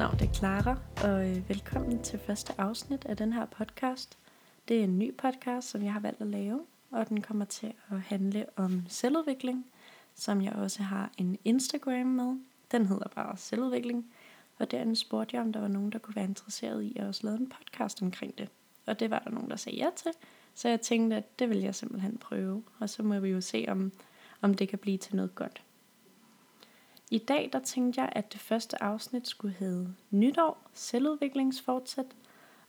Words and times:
navn 0.00 0.18
er 0.20 0.32
Clara, 0.32 0.76
og 1.04 1.30
øh, 1.30 1.48
velkommen 1.48 2.02
til 2.02 2.18
første 2.18 2.52
afsnit 2.58 3.04
af 3.04 3.16
den 3.16 3.32
her 3.32 3.46
podcast. 3.46 4.18
Det 4.68 4.80
er 4.80 4.84
en 4.84 4.98
ny 4.98 5.14
podcast, 5.16 5.68
som 5.68 5.82
jeg 5.82 5.92
har 5.92 6.00
valgt 6.00 6.20
at 6.20 6.26
lave, 6.26 6.60
og 6.90 7.08
den 7.08 7.22
kommer 7.22 7.44
til 7.44 7.72
at 7.90 8.00
handle 8.00 8.46
om 8.56 8.82
selvudvikling, 8.88 9.66
som 10.14 10.42
jeg 10.42 10.52
også 10.52 10.82
har 10.82 11.10
en 11.18 11.38
Instagram 11.44 12.06
med. 12.06 12.36
Den 12.70 12.86
hedder 12.86 13.08
bare 13.14 13.36
selvudvikling, 13.36 14.06
og 14.58 14.70
derinde 14.70 14.96
spurgte 14.96 15.36
jeg, 15.36 15.42
om 15.42 15.52
der 15.52 15.60
var 15.60 15.68
nogen, 15.68 15.92
der 15.92 15.98
kunne 15.98 16.16
være 16.16 16.24
interesseret 16.24 16.82
i 16.82 16.96
at 16.98 17.06
også 17.06 17.26
lave 17.26 17.36
en 17.36 17.52
podcast 17.58 18.02
omkring 18.02 18.38
det. 18.38 18.48
Og 18.86 19.00
det 19.00 19.10
var 19.10 19.18
der 19.18 19.30
nogen, 19.30 19.50
der 19.50 19.56
sagde 19.56 19.78
ja 19.78 19.88
til, 19.96 20.10
så 20.54 20.68
jeg 20.68 20.80
tænkte, 20.80 21.16
at 21.16 21.38
det 21.38 21.50
vil 21.50 21.58
jeg 21.58 21.74
simpelthen 21.74 22.18
prøve, 22.18 22.62
og 22.78 22.90
så 22.90 23.02
må 23.02 23.18
vi 23.18 23.28
jo 23.28 23.40
se, 23.40 23.64
om, 23.68 23.92
om 24.40 24.54
det 24.54 24.68
kan 24.68 24.78
blive 24.78 24.98
til 24.98 25.16
noget 25.16 25.34
godt. 25.34 25.62
I 27.10 27.18
dag 27.18 27.50
der 27.52 27.58
tænkte 27.58 28.00
jeg, 28.00 28.12
at 28.12 28.32
det 28.32 28.40
første 28.40 28.82
afsnit 28.82 29.28
skulle 29.28 29.54
hedde 29.54 29.94
Nytår, 30.10 30.70
selvudviklingsfortsæt. 30.72 32.06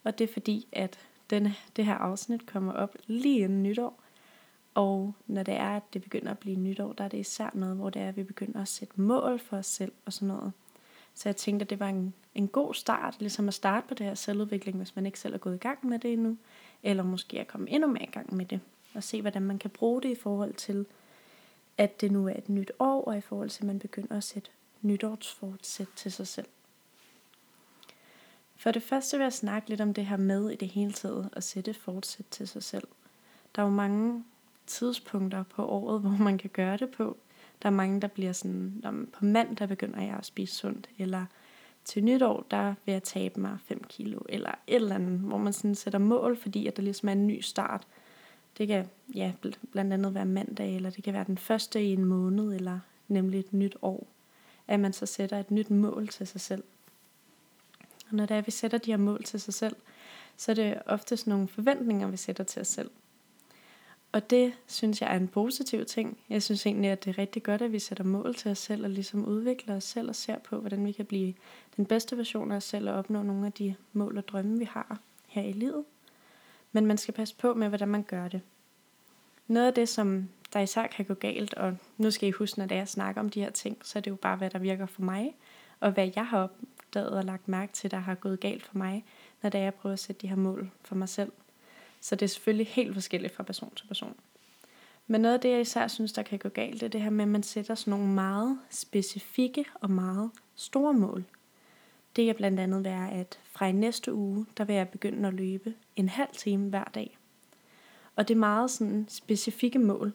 Og 0.04 0.18
det 0.18 0.30
er 0.30 0.34
fordi, 0.34 0.68
at 0.72 0.99
denne, 1.30 1.55
det 1.76 1.86
her 1.86 1.95
afsnit 1.95 2.46
kommer 2.46 2.73
op 2.73 2.96
lige 3.08 3.40
inden 3.40 3.63
nytår. 3.63 3.99
Og 4.73 5.13
når 5.27 5.44
det 5.44 5.54
er, 5.54 5.76
at 5.76 5.84
det 5.94 6.02
begynder 6.04 6.32
at 6.32 6.40
blive 6.40 6.55
nytår, 6.55 6.94
der 6.94 7.04
er 7.04 7.08
det 7.08 7.18
især 7.18 7.49
noget, 7.54 7.76
hvor 7.76 7.90
det 7.90 8.02
er, 8.02 8.08
at 8.08 8.18
vi 8.18 8.23
begynder 8.23 8.62
at 8.62 8.68
sætte 8.68 9.02
mål 9.02 9.40
for 9.40 9.58
os 9.58 9.66
selv 9.66 9.91
og 10.05 10.13
sådan 10.13 10.27
noget. 10.27 10.52
Så 11.13 11.30
jeg 11.30 11.35
tænkte, 11.35 11.63
at 11.63 11.70
det 11.70 11.80
var 11.80 11.90
en, 11.90 12.13
en 12.35 12.48
god 12.48 12.73
start, 12.73 13.16
ligesom 13.20 13.48
at 13.48 13.54
starte 13.54 13.88
på 13.88 13.94
det 13.94 14.05
her 14.05 14.16
selvudvikling, 14.16 14.77
hvis 14.77 14.96
man 14.96 15.05
ikke 15.05 15.20
selv 15.20 15.34
er 15.34 15.38
gået 15.38 15.55
i 15.55 15.57
gang 15.57 15.85
med 15.85 15.99
det 15.99 16.13
endnu. 16.13 16.38
Eller 16.84 17.04
måske 17.04 17.40
at 17.40 17.48
komme 17.48 17.70
endnu 17.70 17.88
mere 17.88 18.04
i 18.04 18.12
gang 18.12 18.35
med 18.35 18.46
det. 18.46 18.60
Og 18.94 19.04
se, 19.04 19.21
hvordan 19.21 19.41
man 19.41 19.60
kan 19.60 19.70
bruge 19.70 20.01
det 20.01 20.10
i 20.10 20.16
forhold 20.16 20.54
til 20.54 20.85
at 21.82 22.01
det 22.01 22.12
nu 22.12 22.27
er 22.27 22.34
et 22.34 22.49
nyt 22.49 22.71
år, 22.79 23.04
og 23.04 23.18
i 23.18 23.21
forhold 23.21 23.49
til, 23.49 23.63
at 23.63 23.68
man 23.68 23.79
begynder 23.79 24.18
at 24.18 24.24
sætte 24.24 24.49
nytårsfortsæt 24.82 25.88
til 25.96 26.12
sig 26.12 26.27
selv. 26.27 26.48
For 28.55 28.71
det 28.71 28.84
første 28.84 29.18
vil 29.18 29.23
jeg 29.23 29.34
snakke 29.34 29.70
lidt 29.70 29.82
om 29.82 29.93
det 29.93 30.05
her 30.05 30.18
med 30.18 30.49
i 30.49 30.55
det 30.55 30.68
hele 30.68 30.93
taget 30.93 31.29
at 31.34 31.43
sætte 31.43 31.73
fortsæt 31.73 32.26
til 32.32 32.48
sig 32.48 32.63
selv. 32.63 32.88
Der 33.55 33.62
er 33.62 33.65
jo 33.65 33.71
mange 33.71 34.23
tidspunkter 34.68 35.43
på 35.43 35.65
året, 35.65 36.01
hvor 36.01 36.10
man 36.10 36.38
kan 36.38 36.49
gøre 36.49 36.77
det 36.77 36.90
på. 36.90 37.18
Der 37.62 37.70
er 37.70 37.73
mange, 37.73 38.01
der 38.01 38.07
bliver 38.07 38.34
sådan, 38.34 38.82
om 38.85 39.10
på 39.13 39.26
mandag 39.26 39.68
begynder 39.68 40.01
jeg 40.01 40.16
at 40.16 40.26
spise 40.26 40.55
sundt, 40.55 40.90
eller 40.98 41.26
til 41.85 42.04
nytår, 42.04 42.45
der 42.51 42.73
vil 42.85 42.91
jeg 42.91 43.04
tabe 43.04 43.40
mig 43.40 43.57
5 43.66 43.84
kilo, 43.84 44.20
eller 44.29 44.51
et 44.68 44.76
eller 44.76 44.95
andet, 44.95 45.20
hvor 45.20 45.38
man 45.38 45.54
sådan 45.54 45.76
sætter 45.76 45.99
mål, 45.99 46.38
fordi 46.38 46.68
at 46.68 46.77
der 46.77 46.84
ligesom 46.84 47.10
er 47.10 47.13
en 47.13 47.27
ny 47.27 47.41
start. 47.41 47.88
Det 48.57 48.68
kan 48.68 48.90
ja, 49.16 49.34
blandt 49.71 49.94
andet 49.94 50.13
være 50.13 50.26
mandag, 50.26 50.76
eller 50.76 50.90
det 50.90 51.04
kan 51.04 51.13
være 51.13 51.24
den 51.24 51.38
første 51.38 51.84
i 51.84 51.94
en 51.94 52.05
måned, 52.05 52.54
eller 52.54 52.80
nemlig 53.07 53.40
et 53.40 53.54
nyt 53.54 53.76
år. 53.82 54.07
At 54.68 54.80
man 54.80 54.94
så 54.94 55.05
sætter 55.05 55.40
et 55.40 55.52
nyt 55.52 55.70
mål 55.70 56.07
til 56.07 56.27
sig 56.27 56.41
selv. 56.41 56.63
Og 58.10 58.16
når 58.16 58.26
det 58.26 58.38
er, 58.38 58.41
vi 58.41 58.52
sætter 58.52 58.77
de 58.77 58.91
her 58.91 58.98
mål 58.98 59.24
til 59.24 59.41
sig 59.41 59.54
selv, 59.54 59.76
så 60.38 60.52
er 60.52 60.55
det 60.55 60.82
oftest 60.85 61.27
nogle 61.27 61.48
forventninger, 61.48 62.07
vi 62.07 62.18
sætter 62.18 62.44
til 62.44 62.60
os 62.60 62.68
selv. 62.68 62.90
Og 64.12 64.29
det 64.29 64.53
synes 64.68 65.02
jeg 65.02 65.13
er 65.13 65.18
en 65.18 65.28
positiv 65.28 65.85
ting. 65.85 66.18
Jeg 66.29 66.44
synes 66.44 66.66
egentlig, 66.66 66.91
at 66.91 67.06
det 67.06 67.09
er 67.09 67.18
rigtig 67.18 67.44
godt, 67.44 67.62
at 67.62 67.72
vi 67.72 67.79
sætter 67.79 68.03
mål 68.03 68.35
til 68.35 68.52
os 68.52 68.57
selv, 68.57 68.84
og 68.84 68.90
ligesom 68.90 69.25
udvikler 69.25 69.75
os 69.75 69.84
selv 69.84 70.09
og 70.09 70.16
ser 70.16 70.40
på, 70.40 70.59
hvordan 70.59 70.85
vi 70.85 70.91
kan 70.91 71.06
blive 71.06 71.34
den 71.78 71.85
bedste 71.85 72.18
version 72.18 72.52
af 72.52 72.56
os 72.56 72.63
selv 72.63 72.90
og 72.90 72.96
opnå 72.96 73.24
nogle 73.24 73.46
af 73.46 73.53
de 73.53 73.75
mål 73.94 74.18
og 74.18 74.28
drømme, 74.28 74.57
vi 74.57 74.66
har 74.66 75.00
her 75.28 75.41
i 75.41 75.52
livet. 75.52 75.84
Men 76.71 76.85
man 76.85 76.97
skal 76.97 77.13
passe 77.13 77.35
på 77.35 77.53
med, 77.53 77.67
hvordan 77.67 77.87
man 77.87 78.03
gør 78.03 78.27
det. 78.27 78.41
Noget 79.47 79.67
af 79.67 79.73
det, 79.73 79.89
som 79.89 80.29
der 80.53 80.59
især 80.59 80.87
kan 80.87 81.05
gå 81.05 81.13
galt, 81.13 81.53
og 81.53 81.77
nu 81.97 82.11
skal 82.11 82.29
I 82.29 82.31
huske, 82.31 82.59
når 82.59 82.65
det 82.65 82.75
er, 82.75 82.79
jeg 82.79 82.87
snakker 82.87 83.21
om 83.21 83.29
de 83.29 83.41
her 83.41 83.49
ting, 83.49 83.77
så 83.83 83.99
er 83.99 84.01
det 84.01 84.11
jo 84.11 84.15
bare, 84.15 84.35
hvad 84.37 84.49
der 84.49 84.59
virker 84.59 84.85
for 84.85 85.01
mig, 85.01 85.35
og 85.79 85.91
hvad 85.91 86.11
jeg 86.15 86.25
har 86.25 86.43
opdaget 86.43 87.09
og 87.09 87.23
lagt 87.23 87.47
mærke 87.47 87.73
til, 87.73 87.91
der 87.91 87.97
har 87.97 88.15
gået 88.15 88.39
galt 88.39 88.63
for 88.63 88.77
mig, 88.77 89.05
når 89.41 89.49
det 89.49 89.59
er, 89.59 89.63
jeg 89.63 89.73
prøver 89.73 89.93
at 89.93 89.99
sætte 89.99 90.21
de 90.21 90.27
her 90.27 90.35
mål 90.35 90.71
for 90.81 90.95
mig 90.95 91.09
selv. 91.09 91.31
Så 92.01 92.15
det 92.15 92.25
er 92.25 92.29
selvfølgelig 92.29 92.67
helt 92.67 92.93
forskelligt 92.93 93.35
fra 93.35 93.43
person 93.43 93.75
til 93.75 93.88
person. 93.88 94.15
Men 95.07 95.21
noget 95.21 95.35
af 95.35 95.41
det, 95.41 95.49
jeg 95.49 95.61
især 95.61 95.88
synes, 95.88 96.13
der 96.13 96.23
kan 96.23 96.39
gå 96.39 96.49
galt, 96.49 96.73
det 96.73 96.83
er 96.83 96.88
det 96.88 97.01
her 97.01 97.09
med, 97.09 97.25
at 97.25 97.29
man 97.29 97.43
sætter 97.43 97.75
sådan 97.75 97.91
nogle 97.91 98.07
meget 98.07 98.59
specifikke 98.69 99.65
og 99.73 99.91
meget 99.91 100.31
store 100.55 100.93
mål. 100.93 101.25
Det 102.16 102.25
kan 102.25 102.35
blandt 102.35 102.59
andet 102.59 102.83
være, 102.83 103.11
at 103.11 103.39
fra 103.44 103.67
i 103.67 103.72
næste 103.72 104.13
uge, 104.13 104.45
der 104.57 104.63
vil 104.63 104.75
jeg 104.75 104.89
begynde 104.89 105.27
at 105.27 105.33
løbe 105.33 105.73
en 105.95 106.09
halv 106.09 106.29
time 106.33 106.69
hver 106.69 106.83
dag. 106.83 107.17
Og 108.16 108.27
det 108.27 108.33
er 108.33 108.39
meget 108.39 108.72
sådan 108.72 109.05
specifikke 109.09 109.79
mål. 109.79 110.13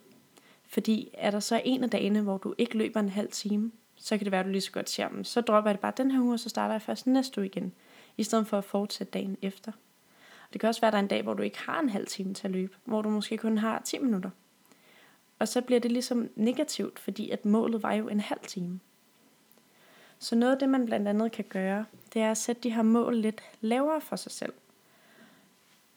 Fordi 0.68 1.10
er 1.14 1.30
der 1.30 1.40
så 1.40 1.62
en 1.64 1.84
af 1.84 1.90
dagene, 1.90 2.20
hvor 2.20 2.38
du 2.38 2.54
ikke 2.58 2.78
løber 2.78 3.00
en 3.00 3.08
halv 3.08 3.30
time, 3.30 3.72
så 3.96 4.18
kan 4.18 4.24
det 4.24 4.32
være, 4.32 4.40
at 4.40 4.46
du 4.46 4.50
lige 4.50 4.60
så 4.60 4.72
godt 4.72 4.90
siger, 4.90 5.22
så 5.22 5.40
dropper 5.40 5.70
jeg 5.70 5.74
det 5.74 5.80
bare 5.80 5.92
den 5.96 6.10
her 6.10 6.20
uge, 6.20 6.32
og 6.32 6.40
så 6.40 6.48
starter 6.48 6.74
jeg 6.74 6.82
først 6.82 7.06
næste 7.06 7.40
uge 7.40 7.46
igen, 7.46 7.72
i 8.16 8.22
stedet 8.22 8.46
for 8.46 8.58
at 8.58 8.64
fortsætte 8.64 9.10
dagen 9.10 9.36
efter. 9.42 9.72
Og 10.46 10.52
det 10.52 10.60
kan 10.60 10.68
også 10.68 10.80
være, 10.80 10.88
at 10.88 10.92
der 10.92 10.98
er 10.98 11.02
en 11.02 11.08
dag, 11.08 11.22
hvor 11.22 11.34
du 11.34 11.42
ikke 11.42 11.58
har 11.58 11.80
en 11.80 11.88
halv 11.88 12.06
time 12.06 12.34
til 12.34 12.46
at 12.46 12.50
løbe, 12.50 12.76
hvor 12.84 13.02
du 13.02 13.10
måske 13.10 13.38
kun 13.38 13.58
har 13.58 13.82
10 13.84 13.98
minutter. 13.98 14.30
Og 15.38 15.48
så 15.48 15.60
bliver 15.60 15.80
det 15.80 15.92
ligesom 15.92 16.28
negativt, 16.36 16.98
fordi 16.98 17.30
at 17.30 17.44
målet 17.44 17.82
var 17.82 17.92
jo 17.92 18.08
en 18.08 18.20
halv 18.20 18.40
time. 18.46 18.80
Så 20.18 20.36
noget 20.36 20.52
af 20.52 20.58
det, 20.58 20.68
man 20.68 20.86
blandt 20.86 21.08
andet 21.08 21.32
kan 21.32 21.44
gøre, 21.48 21.84
det 22.14 22.22
er 22.22 22.30
at 22.30 22.38
sætte 22.38 22.62
de 22.62 22.70
her 22.70 22.82
mål 22.82 23.16
lidt 23.16 23.42
lavere 23.60 24.00
for 24.00 24.16
sig 24.16 24.32
selv. 24.32 24.52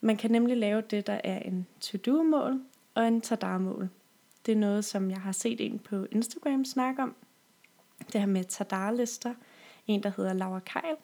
Man 0.01 0.17
kan 0.17 0.31
nemlig 0.31 0.57
lave 0.57 0.81
det, 0.81 1.07
der 1.07 1.21
er 1.23 1.39
en 1.39 1.67
to-do-mål 1.81 2.61
og 2.95 3.07
en 3.07 3.21
tadar-mål. 3.21 3.89
Det 4.45 4.51
er 4.51 4.55
noget, 4.55 4.85
som 4.85 5.09
jeg 5.09 5.21
har 5.21 5.31
set 5.31 5.61
en 5.61 5.79
på 5.79 6.05
Instagram 6.11 6.65
snakke 6.65 7.03
om. 7.03 7.15
Det 8.13 8.21
her 8.21 8.27
med 8.27 8.43
tadar-lister. 8.43 9.33
En, 9.87 10.03
der 10.03 10.11
hedder 10.17 10.33
Laura 10.33 10.59
Keil, 10.59 10.95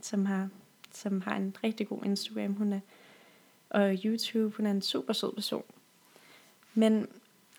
som 0.00 0.26
har, 0.26 0.48
som 0.92 1.20
har 1.20 1.36
en 1.36 1.56
rigtig 1.64 1.88
god 1.88 2.04
Instagram. 2.04 2.54
Hun 2.54 2.72
er, 2.72 2.80
og 3.70 3.96
YouTube. 4.04 4.56
Hun 4.56 4.66
er 4.66 4.70
en 4.70 4.82
super 4.82 5.12
sød 5.12 5.32
person. 5.34 5.64
Men 6.74 7.06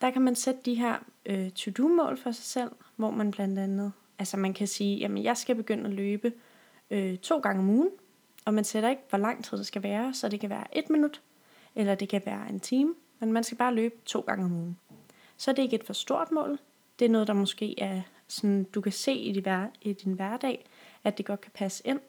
der 0.02 0.12
kan 0.12 0.22
man 0.22 0.36
sætte 0.36 0.62
de 0.66 0.76
her 0.76 0.96
øh, 1.26 1.52
to-do-mål 1.52 2.18
for 2.18 2.32
sig 2.32 2.46
selv, 2.46 2.72
hvor 2.96 3.12
man 3.12 3.32
blandt 3.32 3.59
andet 3.59 3.92
Altså 4.20 4.38
man 4.38 4.53
kan 4.53 4.68
sige, 4.68 4.98
jamen 4.98 5.24
jeg 5.24 5.38
skal 5.38 5.56
begynde 5.56 5.86
at 5.86 5.92
løbe 5.92 6.34
øh, 6.92 7.18
to 7.18 7.40
gange 7.40 7.59
om 7.59 7.70
ugen, 7.70 7.90
og 8.46 8.53
man 8.53 8.64
sætter 8.64 8.90
ikke, 8.90 9.02
hvor 9.09 9.18
lang 9.18 9.46
tid 9.46 9.58
det 9.58 9.66
skal 9.66 9.84
være, 9.84 10.14
så 10.14 10.30
det 10.30 10.40
kan 10.40 10.50
være 10.50 10.78
et 10.78 10.90
minut, 10.90 11.22
eller 11.76 11.96
det 11.96 12.09
kan 12.09 12.22
være 12.26 12.50
en 12.50 12.59
time, 12.59 12.96
men 13.20 13.34
man 13.34 13.44
skal 13.44 13.58
bare 13.58 13.76
løbe 13.76 13.96
to 14.06 14.20
gange 14.20 14.46
om 14.46 14.52
ugen. 14.52 14.78
Så 15.38 15.52
det 15.52 15.59
er 15.59 15.64
ikke 15.64 15.76
et 15.76 15.84
for 15.84 15.94
stort 15.94 16.31
mål, 16.31 16.59
det 17.00 17.06
er 17.06 17.09
noget, 17.09 17.28
der 17.28 17.34
måske 17.34 17.80
er 17.80 18.02
sådan, 18.28 18.64
du 18.64 18.81
kan 18.81 18.92
se 18.92 19.14
i, 19.14 19.31
din, 19.31 19.46
i 19.81 19.94
din 19.94 20.14
hverdag, 20.14 20.66
at 21.03 21.18
det 21.18 21.26
godt 21.26 21.42
kan 21.42 21.52
passe 21.56 21.88
ind, 21.88 22.00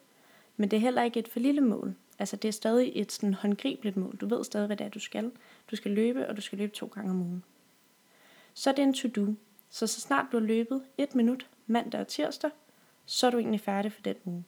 men 0.57 0.71
det 0.71 0.77
er 0.77 0.81
heller 0.81 1.03
ikke 1.03 1.21
et 1.21 1.29
for 1.29 1.41
lille 1.41 1.61
mål. 1.61 1.95
Altså 2.19 2.37
det 2.37 2.49
er 2.49 2.53
stadig 2.53 2.93
et 2.95 3.13
sådan 3.13 3.35
håndgribeligt 3.35 3.97
mål. 3.97 4.17
Du 4.17 4.29
ved 4.29 4.45
stadig, 4.45 4.67
hvad 4.67 4.77
det 4.77 4.85
er, 4.85 4.89
du 4.89 5.01
skal. 5.01 5.31
Du 5.71 5.77
skal 5.77 5.91
løbe, 5.91 6.29
og 6.29 6.37
du 6.37 6.41
skal 6.41 6.59
løbe 6.59 6.73
to 6.73 6.87
gange 6.87 7.11
om 7.11 7.21
ugen. 7.21 7.45
Så 8.55 8.71
er 8.71 8.75
det 8.75 8.83
en 8.83 8.95
to-do. 8.95 9.35
Så 9.71 9.87
så 9.87 10.01
snart 10.01 10.27
du 10.33 10.39
har 10.39 10.47
løbet 10.47 10.83
et 10.99 11.15
minut, 11.15 11.47
mandag 11.67 12.01
og 12.01 12.09
tirsdag, 12.09 12.51
så 13.07 13.27
er 13.27 13.31
du 13.31 13.39
egentlig 13.39 13.61
færdig 13.61 13.93
for 13.93 14.03
den 14.03 14.17
uge. 14.25 14.45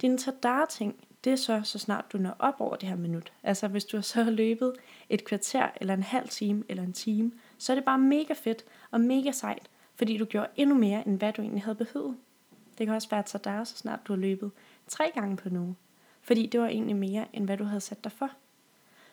Dine 0.00 0.18
tadar-ting, 0.18 1.04
det 1.24 1.32
er 1.32 1.36
så, 1.36 1.60
så 1.64 1.78
snart 1.78 2.04
du 2.12 2.18
når 2.18 2.36
op 2.38 2.54
over 2.58 2.76
det 2.76 2.88
her 2.88 2.96
minut. 2.96 3.32
Altså 3.42 3.68
hvis 3.68 3.84
du 3.84 3.96
har 3.96 4.02
så 4.02 4.24
løbet 4.24 4.72
et 5.08 5.24
kvarter, 5.24 5.68
eller 5.80 5.94
en 5.94 6.02
halv 6.02 6.28
time, 6.28 6.64
eller 6.68 6.82
en 6.82 6.92
time, 6.92 7.32
så 7.58 7.72
er 7.72 7.74
det 7.74 7.84
bare 7.84 7.98
mega 7.98 8.34
fedt 8.34 8.64
og 8.90 9.00
mega 9.00 9.30
sejt, 9.32 9.70
fordi 9.94 10.16
du 10.16 10.24
gjorde 10.24 10.48
endnu 10.56 10.74
mere, 10.74 11.08
end 11.08 11.18
hvad 11.18 11.32
du 11.32 11.42
egentlig 11.42 11.62
havde 11.62 11.74
behøvet. 11.74 12.16
Det 12.78 12.86
kan 12.86 12.96
også 12.96 13.10
være 13.10 13.22
tadar, 13.22 13.64
så 13.64 13.76
snart 13.76 14.00
du 14.08 14.12
har 14.12 14.20
løbet 14.20 14.50
tre 14.88 15.10
gange 15.14 15.36
på 15.36 15.48
nu, 15.48 15.74
fordi 16.22 16.46
det 16.46 16.60
var 16.60 16.66
egentlig 16.66 16.96
mere, 16.96 17.26
end 17.32 17.44
hvad 17.44 17.56
du 17.56 17.64
havde 17.64 17.80
sat 17.80 18.04
dig 18.04 18.12
for. 18.12 18.30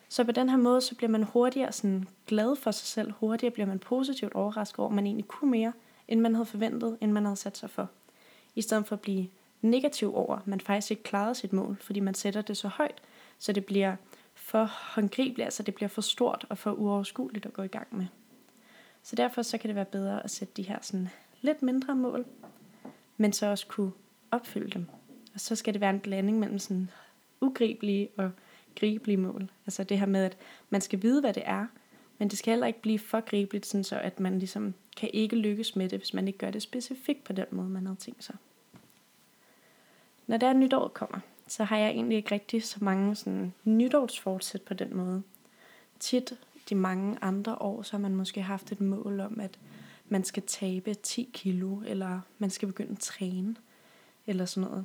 Så 0.08 0.24
på 0.24 0.32
den 0.32 0.48
her 0.48 0.56
måde, 0.56 0.80
så 0.80 0.94
bliver 0.94 1.10
man 1.10 1.22
hurtigere 1.22 1.72
sådan 1.72 2.08
glad 2.26 2.56
for 2.56 2.70
sig 2.70 2.86
selv, 2.86 3.12
hurtigere 3.12 3.52
bliver 3.52 3.66
man 3.66 3.78
positivt 3.78 4.34
overrasket 4.34 4.78
over, 4.78 4.88
at 4.88 4.94
man 4.94 5.06
egentlig 5.06 5.28
kunne 5.28 5.50
mere, 5.50 5.72
end 6.10 6.20
man 6.20 6.34
havde 6.34 6.46
forventet, 6.46 6.98
end 7.00 7.12
man 7.12 7.24
havde 7.24 7.36
sat 7.36 7.58
sig 7.58 7.70
for. 7.70 7.90
I 8.54 8.62
stedet 8.62 8.86
for 8.86 8.96
at 8.96 9.00
blive 9.00 9.28
negativ 9.62 10.16
over, 10.16 10.36
at 10.36 10.46
man 10.46 10.60
faktisk 10.60 10.90
ikke 10.90 11.02
klarede 11.02 11.34
sit 11.34 11.52
mål, 11.52 11.76
fordi 11.80 12.00
man 12.00 12.14
sætter 12.14 12.42
det 12.42 12.56
så 12.56 12.68
højt, 12.68 13.00
så 13.38 13.52
det 13.52 13.64
bliver 13.64 13.96
for 14.34 14.64
håndgribeligt, 14.64 15.44
altså 15.44 15.62
det 15.62 15.74
bliver 15.74 15.88
for 15.88 16.00
stort 16.00 16.46
og 16.48 16.58
for 16.58 16.72
uoverskueligt 16.72 17.46
at 17.46 17.52
gå 17.52 17.62
i 17.62 17.68
gang 17.68 17.86
med. 17.90 18.06
Så 19.02 19.16
derfor 19.16 19.42
så 19.42 19.58
kan 19.58 19.68
det 19.68 19.74
være 19.74 19.84
bedre 19.84 20.24
at 20.24 20.30
sætte 20.30 20.54
de 20.56 20.62
her 20.62 20.78
sådan 20.82 21.08
lidt 21.40 21.62
mindre 21.62 21.94
mål, 21.94 22.26
men 23.16 23.32
så 23.32 23.46
også 23.46 23.66
kunne 23.66 23.92
opfylde 24.30 24.70
dem. 24.70 24.86
Og 25.34 25.40
så 25.40 25.56
skal 25.56 25.74
det 25.74 25.80
være 25.80 25.90
en 25.90 26.00
blanding 26.00 26.38
mellem 26.38 26.58
sådan 26.58 26.90
ugribelige 27.40 28.08
og 28.16 28.30
gribelige 28.78 29.16
mål. 29.16 29.50
Altså 29.66 29.84
det 29.84 29.98
her 29.98 30.06
med, 30.06 30.24
at 30.24 30.36
man 30.70 30.80
skal 30.80 31.02
vide, 31.02 31.20
hvad 31.20 31.32
det 31.32 31.42
er, 31.46 31.66
men 32.18 32.28
det 32.28 32.38
skal 32.38 32.50
heller 32.50 32.66
ikke 32.66 32.82
blive 32.82 32.98
for 32.98 33.20
gribeligt, 33.20 33.66
sådan 33.66 33.84
så 33.84 33.98
at 33.98 34.20
man 34.20 34.38
ligesom 34.38 34.74
kan 35.00 35.10
ikke 35.12 35.36
lykkes 35.36 35.76
med 35.76 35.88
det, 35.88 35.98
hvis 35.98 36.14
man 36.14 36.26
ikke 36.26 36.38
gør 36.38 36.50
det 36.50 36.62
specifikt 36.62 37.24
på 37.24 37.32
den 37.32 37.46
måde, 37.50 37.68
man 37.68 37.86
havde 37.86 37.98
tænkt 37.98 38.24
sig. 38.24 38.36
Når 40.26 40.36
der 40.36 40.52
nytår 40.52 40.88
kommer, 40.88 41.20
så 41.46 41.64
har 41.64 41.76
jeg 41.76 41.90
egentlig 41.90 42.16
ikke 42.16 42.34
rigtig 42.34 42.64
så 42.64 42.78
mange 42.80 43.16
sådan 43.16 43.52
nytårsfortsæt 43.64 44.62
på 44.62 44.74
den 44.74 44.96
måde. 44.96 45.22
Tit 46.00 46.38
de 46.68 46.74
mange 46.74 47.18
andre 47.22 47.54
år, 47.54 47.82
så 47.82 47.92
har 47.92 47.98
man 47.98 48.16
måske 48.16 48.42
haft 48.42 48.72
et 48.72 48.80
mål 48.80 49.20
om, 49.20 49.40
at 49.40 49.58
man 50.08 50.24
skal 50.24 50.42
tabe 50.42 50.94
10 50.94 51.30
kilo, 51.32 51.80
eller 51.86 52.20
man 52.38 52.50
skal 52.50 52.68
begynde 52.68 52.92
at 52.92 52.98
træne, 52.98 53.56
eller 54.26 54.44
sådan 54.44 54.68
noget. 54.68 54.84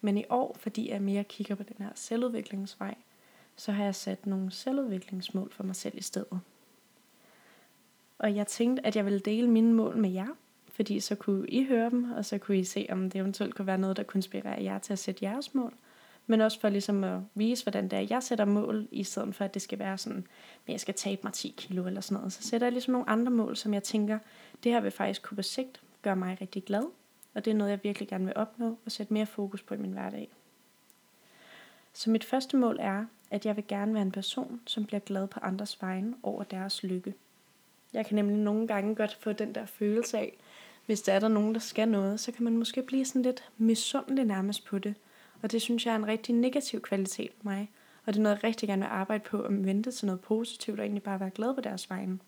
Men 0.00 0.18
i 0.18 0.24
år, 0.28 0.56
fordi 0.60 0.90
jeg 0.90 1.02
mere 1.02 1.24
kigger 1.24 1.54
på 1.54 1.62
den 1.62 1.76
her 1.78 1.90
selvudviklingsvej, 1.94 2.94
så 3.56 3.72
har 3.72 3.84
jeg 3.84 3.94
sat 3.94 4.26
nogle 4.26 4.50
selvudviklingsmål 4.50 5.52
for 5.52 5.62
mig 5.62 5.76
selv 5.76 5.98
i 5.98 6.02
stedet. 6.02 6.40
Og 8.24 8.36
jeg 8.36 8.46
tænkte, 8.46 8.86
at 8.86 8.96
jeg 8.96 9.04
ville 9.04 9.18
dele 9.18 9.50
mine 9.50 9.72
mål 9.72 9.96
med 9.96 10.10
jer, 10.10 10.26
fordi 10.68 11.00
så 11.00 11.14
kunne 11.14 11.48
I 11.48 11.64
høre 11.64 11.90
dem, 11.90 12.12
og 12.12 12.24
så 12.24 12.38
kunne 12.38 12.58
I 12.58 12.64
se, 12.64 12.86
om 12.90 13.10
det 13.10 13.18
eventuelt 13.18 13.54
kunne 13.54 13.66
være 13.66 13.78
noget, 13.78 13.96
der 13.96 14.02
kunne 14.02 14.18
inspirere 14.18 14.62
jer 14.62 14.78
til 14.78 14.92
at 14.92 14.98
sætte 14.98 15.24
jeres 15.24 15.54
mål. 15.54 15.74
Men 16.26 16.40
også 16.40 16.60
for 16.60 16.68
ligesom 16.68 17.04
at 17.04 17.20
vise, 17.34 17.64
hvordan 17.64 17.84
det 17.88 17.92
er, 17.92 18.06
jeg 18.10 18.22
sætter 18.22 18.44
mål, 18.44 18.88
i 18.90 19.04
stedet 19.04 19.34
for 19.34 19.44
at 19.44 19.54
det 19.54 19.62
skal 19.62 19.78
være 19.78 19.98
sådan, 19.98 20.26
at 20.66 20.72
jeg 20.72 20.80
skal 20.80 20.94
tabe 20.94 21.20
mig 21.24 21.32
10 21.32 21.54
kilo 21.56 21.86
eller 21.86 22.00
sådan 22.00 22.16
noget. 22.16 22.32
Så 22.32 22.42
sætter 22.42 22.66
jeg 22.66 22.72
ligesom 22.72 22.92
nogle 22.92 23.08
andre 23.08 23.32
mål, 23.32 23.56
som 23.56 23.74
jeg 23.74 23.82
tænker, 23.82 24.18
det 24.62 24.72
her 24.72 24.80
vil 24.80 24.90
faktisk 24.90 25.22
kunne 25.22 25.36
på 25.36 25.42
sigt 25.42 25.82
gøre 26.02 26.16
mig 26.16 26.38
rigtig 26.40 26.64
glad. 26.64 26.84
Og 27.34 27.44
det 27.44 27.50
er 27.50 27.54
noget, 27.54 27.70
jeg 27.70 27.80
virkelig 27.82 28.08
gerne 28.08 28.24
vil 28.24 28.36
opnå 28.36 28.78
og 28.84 28.92
sætte 28.92 29.12
mere 29.12 29.26
fokus 29.26 29.62
på 29.62 29.74
i 29.74 29.78
min 29.78 29.92
hverdag. 29.92 30.28
Så 31.92 32.10
mit 32.10 32.24
første 32.24 32.56
mål 32.56 32.76
er, 32.80 33.04
at 33.30 33.46
jeg 33.46 33.56
vil 33.56 33.64
gerne 33.68 33.94
være 33.94 34.02
en 34.02 34.12
person, 34.12 34.60
som 34.66 34.84
bliver 34.84 35.00
glad 35.00 35.26
på 35.26 35.40
andres 35.42 35.82
vegne 35.82 36.14
over 36.22 36.42
deres 36.42 36.82
lykke. 36.82 37.14
Jeg 37.94 38.06
kan 38.06 38.14
nemlig 38.14 38.36
nogle 38.36 38.66
gange 38.66 38.94
godt 38.94 39.18
få 39.20 39.32
den 39.32 39.54
der 39.54 39.66
følelse 39.66 40.18
af, 40.18 40.36
hvis 40.86 41.02
der 41.02 41.12
er 41.12 41.20
der 41.20 41.28
nogen, 41.28 41.54
der 41.54 41.60
skal 41.60 41.88
noget, 41.88 42.20
så 42.20 42.32
kan 42.32 42.44
man 42.44 42.56
måske 42.56 42.82
blive 42.82 43.04
sådan 43.04 43.22
lidt 43.22 43.44
misundelig 43.58 44.24
nærmest 44.24 44.64
på 44.64 44.78
det. 44.78 44.94
Og 45.42 45.52
det 45.52 45.62
synes 45.62 45.86
jeg 45.86 45.92
er 45.92 45.96
en 45.96 46.06
rigtig 46.06 46.34
negativ 46.34 46.80
kvalitet 46.80 47.30
for 47.36 47.44
mig. 47.44 47.70
Og 48.06 48.12
det 48.12 48.18
er 48.18 48.22
noget, 48.22 48.36
jeg 48.36 48.44
rigtig 48.44 48.68
gerne 48.68 48.82
vil 48.82 48.88
arbejde 48.90 49.24
på, 49.24 49.40
at 49.42 49.64
vente 49.66 49.90
til 49.90 50.06
noget 50.06 50.20
positivt, 50.20 50.78
og 50.78 50.84
egentlig 50.84 51.02
bare 51.02 51.20
være 51.20 51.30
glad 51.30 51.54
på 51.54 51.60
deres 51.60 51.90
vegne. 51.90 52.18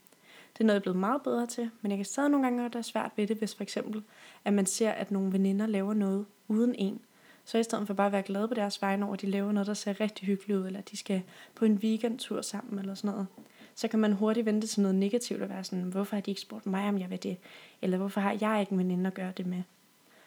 Det 0.53 0.61
er 0.61 0.65
noget, 0.65 0.75
jeg 0.75 0.81
er 0.81 0.83
blevet 0.83 0.99
meget 0.99 1.23
bedre 1.23 1.47
til, 1.47 1.71
men 1.83 1.91
jeg 1.91 1.99
kan 1.99 2.05
stadig 2.05 2.31
nogle 2.31 2.47
gange 2.47 2.71
godt 2.71 2.85
svært 2.85 3.11
ved 3.17 3.27
det, 3.27 3.37
hvis 3.37 3.55
for 3.55 3.63
eksempel, 3.63 4.03
at 4.45 4.53
man 4.53 4.67
ser, 4.67 4.91
at 4.91 5.11
nogle 5.11 5.33
veninder 5.33 5.67
laver 5.67 5.95
noget 5.95 6.27
uden 6.49 6.75
en. 6.75 7.01
Så 7.45 7.59
i 7.59 7.63
stedet 7.63 7.87
for 7.87 7.95
bare 7.95 8.07
at 8.07 8.13
være 8.13 8.23
glad 8.23 8.49
på 8.49 8.55
deres 8.55 8.83
vegne 8.83 9.05
over, 9.05 9.15
at 9.15 9.21
de 9.21 9.27
laver 9.27 9.53
noget, 9.53 9.67
der 9.67 9.75
ser 9.75 10.01
rigtig 10.01 10.27
hyggeligt 10.27 10.59
ud, 10.59 10.67
eller 10.67 10.79
at 10.79 10.91
de 10.91 10.97
skal 10.97 11.23
på 11.55 11.65
en 11.65 11.75
weekendtur 11.75 12.43
sammen, 12.43 12.79
eller 12.79 12.95
sådan 12.95 13.11
noget, 13.11 13.27
så 13.77 13.89
kan 13.89 13.99
man 13.99 14.13
hurtigt 14.13 14.47
vente 14.47 14.67
til 14.67 14.83
noget 14.83 14.95
negativt 14.95 15.43
og 15.43 15.49
være 15.49 15.65
sådan, 15.65 15.85
hvorfor 15.85 16.17
har 16.17 16.21
de 16.21 16.31
ikke 16.31 16.41
spurgt 16.41 16.67
mig, 16.67 16.89
om 16.89 16.99
jeg 16.99 17.11
vil 17.11 17.23
det? 17.23 17.37
Eller 17.83 17.99
hvorfor 17.99 18.21
har 18.21 18.37
jeg 18.41 18.61
ikke 18.61 18.73
en 18.73 18.79
veninde 18.79 19.07
at 19.07 19.15
gøre 19.15 19.33
det 19.37 19.47
med? 19.47 19.63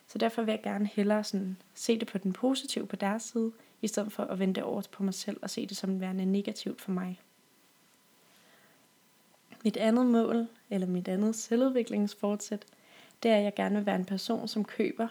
Så 0.08 0.18
derfor 0.18 0.42
vil 0.42 0.52
jeg 0.52 0.62
gerne 0.64 0.90
hellere 0.94 1.24
sådan, 1.24 1.58
se 1.74 2.00
det 2.00 2.08
på 2.08 2.18
den 2.18 2.34
positive 2.34 2.88
på 2.88 2.96
deres 2.96 3.24
side, 3.24 3.52
i 3.82 3.88
stedet 3.88 4.12
for 4.12 4.24
at 4.24 4.40
vente 4.40 4.64
over 4.64 4.82
på 4.92 5.04
mig 5.04 5.14
selv 5.14 5.38
og 5.42 5.50
se 5.50 5.66
det 5.66 5.78
som 5.78 6.02
værende 6.02 6.26
negativt 6.26 6.82
for 6.82 6.92
mig. 6.92 7.20
Mit 9.64 9.78
andet 9.78 10.06
mål, 10.06 10.48
eller 10.70 10.88
mit 10.88 11.08
andet 11.08 11.36
selvudviklingsfortsæt, 11.36 12.66
det 13.24 13.32
er, 13.32 13.38
at 13.38 13.44
jeg 13.44 13.56
gerne 13.56 13.76
vil 13.76 13.86
være 13.86 13.96
en 13.96 14.06
person, 14.06 14.48
som 14.48 14.66
køber 14.66 15.08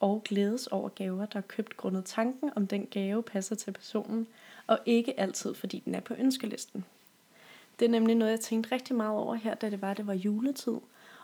og 0.00 0.22
glædes 0.24 0.66
over 0.66 0.88
gaver, 0.88 1.26
der 1.26 1.38
er 1.38 1.42
købt 1.42 1.76
grundet 1.76 2.04
tanken, 2.04 2.50
om 2.56 2.66
den 2.66 2.86
gave 2.86 3.22
passer 3.22 3.54
til 3.54 3.70
personen, 3.70 4.26
og 4.66 4.78
ikke 4.86 5.20
altid 5.20 5.54
fordi 5.54 5.82
den 5.84 5.94
er 5.94 6.00
på 6.00 6.14
ønskelisten. 6.18 6.84
Det 7.78 7.84
er 7.84 7.90
nemlig 7.90 8.14
noget, 8.14 8.32
jeg 8.32 8.40
tænkte 8.40 8.74
rigtig 8.74 8.96
meget 8.96 9.18
over 9.18 9.34
her, 9.34 9.54
da 9.54 9.70
det 9.70 9.82
var, 9.82 9.94
det 9.94 10.06
var 10.06 10.14
juletid, 10.14 10.76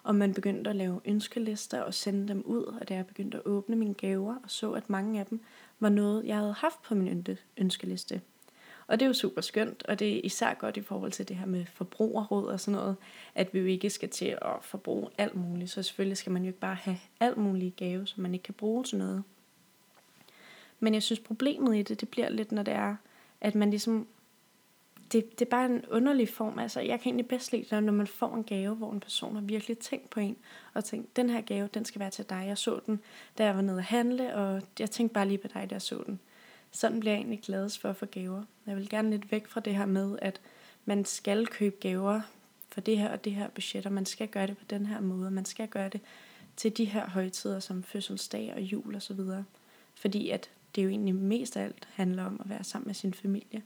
og 0.02 0.14
man 0.14 0.34
begyndte 0.34 0.70
at 0.70 0.76
lave 0.76 1.00
ønskelister 1.04 1.80
og 1.80 1.94
sende 1.94 2.28
dem 2.28 2.42
ud, 2.44 2.64
og 2.64 2.88
da 2.88 2.94
jeg 2.94 3.06
begyndte 3.06 3.38
at 3.38 3.46
åbne 3.46 3.76
mine 3.76 3.94
gaver 3.94 4.34
og 4.34 4.50
så, 4.50 4.72
at 4.72 4.90
mange 4.90 5.20
af 5.20 5.26
dem 5.26 5.40
var 5.80 5.88
noget, 5.88 6.24
jeg 6.24 6.36
havde 6.36 6.52
haft 6.52 6.82
på 6.82 6.94
min 6.94 7.26
ønskeliste. 7.56 8.20
Og 8.86 9.00
det 9.00 9.06
er 9.06 9.08
jo 9.08 9.12
super 9.12 9.40
skønt, 9.40 9.82
og 9.88 9.98
det 9.98 10.16
er 10.16 10.20
især 10.24 10.54
godt 10.54 10.76
i 10.76 10.82
forhold 10.82 11.12
til 11.12 11.28
det 11.28 11.36
her 11.36 11.46
med 11.46 11.66
forbrugerråd 11.66 12.46
og 12.46 12.60
sådan 12.60 12.80
noget, 12.80 12.96
at 13.34 13.54
vi 13.54 13.58
jo 13.58 13.66
ikke 13.66 13.90
skal 13.90 14.08
til 14.08 14.38
at 14.42 14.56
forbruge 14.60 15.08
alt 15.18 15.34
muligt. 15.34 15.70
Så 15.70 15.82
selvfølgelig 15.82 16.16
skal 16.16 16.32
man 16.32 16.42
jo 16.42 16.48
ikke 16.48 16.58
bare 16.58 16.74
have 16.74 16.98
alt 17.20 17.36
muligt 17.36 17.76
gave, 17.76 18.06
som 18.06 18.22
man 18.22 18.34
ikke 18.34 18.42
kan 18.42 18.54
bruge 18.54 18.84
til 18.84 18.98
noget. 18.98 19.22
Men 20.80 20.94
jeg 20.94 21.02
synes 21.02 21.20
problemet 21.20 21.76
i 21.76 21.82
det, 21.82 22.00
det 22.00 22.08
bliver 22.08 22.28
lidt, 22.28 22.52
når 22.52 22.62
det 22.62 22.74
er, 22.74 22.96
at 23.40 23.54
man 23.54 23.70
ligesom 23.70 24.06
det, 25.12 25.38
det 25.38 25.44
er 25.46 25.50
bare 25.50 25.66
en 25.66 25.84
underlig 25.90 26.28
form. 26.28 26.58
Altså, 26.58 26.80
jeg 26.80 27.00
kan 27.00 27.08
egentlig 27.08 27.28
bedst 27.28 27.52
lide 27.52 27.66
det, 27.70 27.84
når 27.84 27.92
man 27.92 28.06
får 28.06 28.34
en 28.34 28.44
gave, 28.44 28.74
hvor 28.74 28.92
en 28.92 29.00
person 29.00 29.34
har 29.34 29.42
virkelig 29.42 29.78
tænkt 29.78 30.10
på 30.10 30.20
en, 30.20 30.36
og 30.74 30.84
tænkt, 30.84 31.16
den 31.16 31.30
her 31.30 31.40
gave, 31.40 31.68
den 31.74 31.84
skal 31.84 32.00
være 32.00 32.10
til 32.10 32.24
dig. 32.30 32.44
Jeg 32.46 32.58
så 32.58 32.80
den, 32.86 33.00
da 33.38 33.44
jeg 33.44 33.54
var 33.54 33.62
nede 33.62 33.78
at 33.78 33.84
handle, 33.84 34.34
og 34.34 34.62
jeg 34.78 34.90
tænkte 34.90 35.14
bare 35.14 35.28
lige 35.28 35.38
på 35.38 35.48
dig, 35.48 35.70
da 35.70 35.74
jeg 35.74 35.82
så 35.82 36.02
den. 36.06 36.20
Sådan 36.70 37.00
bliver 37.00 37.12
jeg 37.12 37.18
egentlig 37.18 37.40
gladest 37.40 37.80
for 37.80 37.88
at 37.88 37.96
få 37.96 38.06
gaver. 38.06 38.42
Jeg 38.66 38.76
vil 38.76 38.88
gerne 38.88 39.10
lidt 39.10 39.32
væk 39.32 39.46
fra 39.46 39.60
det 39.60 39.74
her 39.74 39.86
med, 39.86 40.18
at 40.22 40.40
man 40.84 41.04
skal 41.04 41.46
købe 41.46 41.76
gaver 41.80 42.20
for 42.68 42.80
det 42.80 42.98
her 42.98 43.12
og 43.12 43.24
det 43.24 43.32
her 43.32 43.48
budget, 43.48 43.86
og 43.86 43.92
man 43.92 44.06
skal 44.06 44.28
gøre 44.28 44.46
det 44.46 44.58
på 44.58 44.64
den 44.70 44.86
her 44.86 45.00
måde, 45.00 45.30
man 45.30 45.44
skal 45.44 45.68
gøre 45.68 45.88
det 45.88 46.00
til 46.56 46.76
de 46.76 46.84
her 46.84 47.08
højtider 47.08 47.60
som 47.60 47.82
fødselsdag 47.82 48.52
og 48.56 48.60
jul 48.60 48.96
osv. 48.96 49.20
Fordi 49.94 50.30
at 50.30 50.50
det 50.74 50.84
jo 50.84 50.88
egentlig 50.88 51.14
mest 51.14 51.56
af 51.56 51.64
alt 51.64 51.88
handler 51.92 52.24
om 52.24 52.40
at 52.44 52.50
være 52.50 52.64
sammen 52.64 52.86
med 52.86 52.94
sin 52.94 53.14
familie 53.14 53.62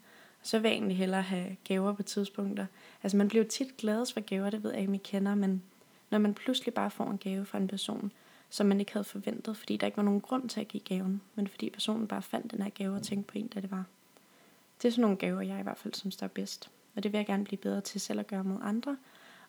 så 0.46 0.58
vil 0.58 0.68
jeg 0.68 0.76
egentlig 0.76 0.96
hellere 0.96 1.22
have 1.22 1.56
gaver 1.64 1.92
på 1.92 2.02
tidspunkter. 2.02 2.66
Altså 3.02 3.16
man 3.16 3.28
bliver 3.28 3.44
jo 3.44 3.50
tit 3.50 3.76
gladest 3.76 4.12
for 4.12 4.20
gaver, 4.20 4.50
det 4.50 4.62
ved 4.62 4.72
jeg 4.72 4.80
ikke, 4.80 4.94
I 4.94 5.00
kender, 5.04 5.34
men 5.34 5.62
når 6.10 6.18
man 6.18 6.34
pludselig 6.34 6.74
bare 6.74 6.90
får 6.90 7.10
en 7.10 7.18
gave 7.18 7.44
fra 7.44 7.58
en 7.58 7.68
person, 7.68 8.12
som 8.50 8.66
man 8.66 8.80
ikke 8.80 8.92
havde 8.92 9.04
forventet, 9.04 9.56
fordi 9.56 9.76
der 9.76 9.86
ikke 9.86 9.96
var 9.96 10.02
nogen 10.02 10.20
grund 10.20 10.48
til 10.48 10.60
at 10.60 10.68
give 10.68 10.82
gaven, 10.82 11.20
men 11.34 11.48
fordi 11.48 11.70
personen 11.70 12.08
bare 12.08 12.22
fandt 12.22 12.52
den 12.52 12.62
her 12.62 12.70
gave 12.70 12.94
og 12.94 13.02
tænkte 13.02 13.32
på 13.32 13.38
en, 13.38 13.46
da 13.46 13.60
det 13.60 13.70
var. 13.70 13.84
Det 14.82 14.88
er 14.88 14.92
sådan 14.92 15.02
nogle 15.02 15.16
gaver, 15.16 15.40
jeg 15.40 15.60
i 15.60 15.62
hvert 15.62 15.78
fald 15.78 15.94
synes, 15.94 16.16
der 16.16 16.24
er 16.24 16.28
bedst. 16.28 16.70
Og 16.96 17.02
det 17.02 17.12
vil 17.12 17.18
jeg 17.18 17.26
gerne 17.26 17.44
blive 17.44 17.58
bedre 17.58 17.80
til 17.80 18.00
selv 18.00 18.20
at 18.20 18.26
gøre 18.26 18.44
mod 18.44 18.58
andre, 18.62 18.96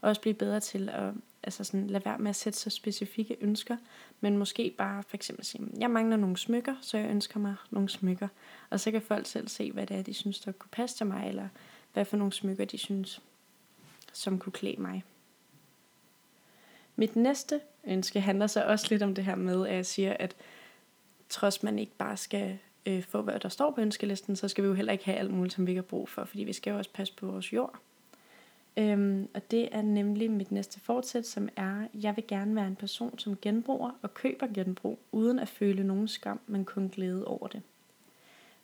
og 0.02 0.10
også 0.10 0.22
blive 0.22 0.34
bedre 0.34 0.60
til 0.60 0.90
at 0.90 1.14
altså 1.44 1.64
sådan, 1.64 1.88
lade 1.88 2.06
være 2.06 2.18
med 2.18 2.30
at 2.30 2.36
sætte 2.36 2.60
så 2.60 2.70
specifikke 2.70 3.38
ønsker, 3.42 3.78
men 4.22 4.38
måske 4.38 4.76
bare 4.78 5.04
for 5.04 5.16
eksempel 5.16 5.46
sige, 5.46 5.64
jeg 5.80 5.92
mangler 5.92 6.18
nogle 6.18 6.38
smykker, 6.38 6.76
så 6.82 6.98
jeg 6.98 7.10
ønsker 7.10 7.40
mig 7.40 7.56
nogle 7.72 7.90
smykker. 7.90 8.28
Og 8.70 8.80
så 8.80 8.92
kan 8.92 9.02
folk 9.02 9.26
selv 9.26 9.48
se, 9.48 9.72
hvad 9.72 9.88
det 9.88 9.98
er, 9.98 10.02
de 10.02 10.14
synes, 10.14 10.40
der 10.40 10.52
kunne 10.52 10.70
passe 10.72 10.98
til 10.98 11.06
mig, 11.06 11.28
eller 11.28 11.48
hvad 11.94 12.06
for 12.06 12.18
nogle 12.18 12.34
smykker, 12.34 12.66
de 12.66 12.78
synes, 12.78 13.22
som 14.14 14.40
kunne 14.40 14.54
klæde 14.54 14.82
mig. 14.82 15.04
Mit 16.96 17.16
næste 17.16 17.62
ønske 17.86 18.22
handler 18.22 18.48
så 18.48 18.64
også 18.64 18.88
lidt 18.90 19.04
om 19.04 19.16
det 19.16 19.24
her 19.24 19.36
med, 19.36 19.68
at 19.68 19.76
jeg 19.76 19.86
siger, 19.86 20.16
at 20.20 20.36
trods 21.30 21.64
man 21.64 21.80
ikke 21.80 21.96
bare 21.98 22.18
skal 22.18 22.58
øh, 22.86 23.04
få, 23.04 23.22
hvad 23.22 23.40
der 23.40 23.50
står 23.50 23.72
på 23.72 23.82
ønskelisten, 23.82 24.36
så 24.36 24.48
skal 24.48 24.64
vi 24.64 24.68
jo 24.68 24.74
heller 24.74 24.92
ikke 24.92 25.06
have 25.06 25.18
alt 25.18 25.32
muligt, 25.32 25.54
som 25.54 25.66
vi 25.66 25.72
ikke 25.72 25.82
har 25.82 25.88
brug 25.88 26.10
for, 26.10 26.26
fordi 26.26 26.44
vi 26.44 26.54
skal 26.54 26.72
jo 26.72 26.78
også 26.78 26.92
passe 26.94 27.14
på 27.14 27.26
vores 27.26 27.54
jord. 27.54 27.80
Øhm, 28.78 29.28
og 29.34 29.52
det 29.52 29.70
er 29.72 29.82
nemlig 29.82 30.32
mit 30.32 30.52
næste 30.52 30.80
fortsæt, 30.80 31.28
som 31.28 31.50
er, 31.56 31.88
jeg 31.94 32.16
vil 32.16 32.28
gerne 32.28 32.56
være 32.56 32.68
en 32.68 32.76
person, 32.76 33.20
som 33.20 33.38
genbruger 33.42 33.92
og 34.02 34.14
køber 34.14 34.48
genbrug, 34.54 35.00
uden 35.12 35.40
at 35.40 35.48
føle 35.48 35.84
nogen 35.84 36.08
skam, 36.08 36.40
men 36.48 36.66
kun 36.66 36.90
glæde 36.90 37.26
over 37.26 37.48
det. 37.48 37.62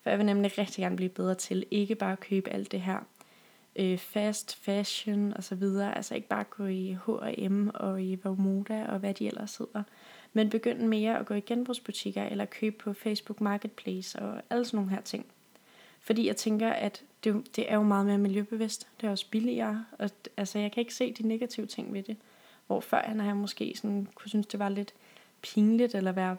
For 0.02 0.10
jeg 0.10 0.20
vil 0.20 0.26
nemlig 0.26 0.58
rigtig 0.58 0.82
gerne 0.82 0.96
blive 0.96 1.10
bedre 1.10 1.36
til 1.36 1.66
ikke 1.72 1.96
bare 1.96 2.12
at 2.12 2.20
købe 2.20 2.50
alt 2.50 2.72
det 2.72 2.82
her 2.82 3.00
øh, 3.76 3.98
fast 3.98 4.56
fashion 4.56 5.34
og 5.34 5.44
så 5.44 5.56
videre. 5.56 5.96
Altså 5.98 6.16
ikke 6.16 6.28
bare 6.28 6.44
gå 6.44 6.66
i 6.66 6.98
H&M 7.06 7.70
og 7.74 8.04
i 8.04 8.16
Vomoda 8.16 8.86
og 8.86 9.00
hvad 9.00 9.14
de 9.14 9.28
ellers 9.28 9.58
hedder. 9.58 9.84
Men 10.34 10.50
begynde 10.50 10.88
mere 10.88 11.20
at 11.20 11.26
gå 11.26 11.34
i 11.34 11.40
genbrugsbutikker 11.40 12.24
eller 12.24 12.46
købe 12.46 12.76
på 12.78 12.94
Facebook 12.94 13.42
Marketplace 13.42 14.20
og 14.20 14.42
alle 14.50 14.66
sådan 14.66 14.78
nogle 14.78 14.92
her 14.92 15.02
ting. 15.02 15.26
Fordi 16.04 16.28
jeg 16.28 16.36
tænker, 16.36 16.70
at 16.70 17.04
det, 17.24 17.56
det 17.56 17.72
er 17.72 17.76
jo 17.76 17.84
meget 17.84 18.06
mere 18.06 18.18
miljøbevidst. 18.18 18.88
Det 19.02 19.08
er 19.08 19.12
også 19.12 19.30
billigere. 19.30 19.86
Og, 20.00 20.10
altså, 20.38 20.60
jeg 20.60 20.72
kan 20.72 20.82
ikke 20.82 20.94
se 20.94 21.14
de 21.14 21.28
negative 21.28 21.66
ting 21.66 21.94
ved 21.94 22.04
det. 22.04 22.18
Hvor 22.68 22.80
før 22.80 23.02
han 23.06 23.20
har 23.20 23.28
jeg 23.28 23.36
måske 23.36 23.74
sådan, 23.76 24.08
kunne 24.16 24.30
synes, 24.30 24.48
det 24.48 24.60
var 24.60 24.70
lidt 24.70 24.94
pinligt, 25.42 25.96
eller 25.96 26.12
være 26.12 26.38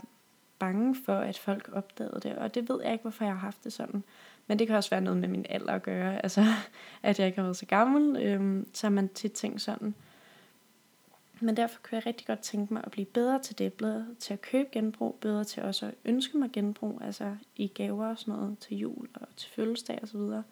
bange 0.59 0.97
for, 1.05 1.17
at 1.17 1.39
folk 1.39 1.71
opdagede 1.73 2.21
det. 2.23 2.37
Og 2.37 2.55
det 2.55 2.69
ved 2.69 2.83
jeg 2.83 2.93
ikke, 2.93 3.03
hvorfor 3.03 3.25
jeg 3.25 3.35
har 3.35 3.41
haft 3.41 3.65
det 3.65 3.73
sådan. 3.73 4.05
Men 4.47 4.59
det 4.59 4.67
kan 4.67 4.77
også 4.77 4.91
være 4.91 5.01
noget 5.01 5.21
med 5.21 5.29
min 5.29 5.47
alder 5.49 5.73
at 5.73 5.83
gøre. 5.83 6.23
Altså, 6.23 6.45
at 7.03 7.19
jeg 7.19 7.27
ikke 7.27 7.39
har 7.39 7.45
været 7.45 7.57
så 7.57 7.67
gammel, 7.67 8.23
øhm, 8.23 8.67
så 8.73 8.87
har 8.87 8.93
man 8.93 9.09
tit 9.09 9.33
tænkt 9.33 9.61
sådan. 9.61 9.95
Men 11.45 11.57
derfor 11.57 11.81
kunne 11.83 11.97
jeg 11.97 12.07
rigtig 12.07 12.27
godt 12.27 12.41
tænke 12.41 12.75
mig 12.75 12.83
at 12.85 12.91
blive 12.91 13.05
bedre 13.05 13.43
til 13.43 13.59
det, 13.59 13.73
bedre 13.73 14.07
til 14.19 14.33
at 14.33 14.41
købe 14.41 14.69
genbrug, 14.73 15.19
bedre 15.21 15.45
til 15.45 15.63
også 15.63 15.87
at 15.87 15.95
ønske 16.05 16.39
mig 16.39 16.51
genbrug, 16.53 17.01
altså 17.03 17.37
i 17.57 17.67
gaver 17.67 18.07
og 18.07 18.19
sådan 18.19 18.35
noget 18.35 18.59
til 18.59 18.77
jul 18.77 19.09
og 19.15 19.27
til 19.37 19.51
fødselsdag 19.51 19.99
og 20.03 20.09
så 20.09 20.19
videre. 20.19 20.43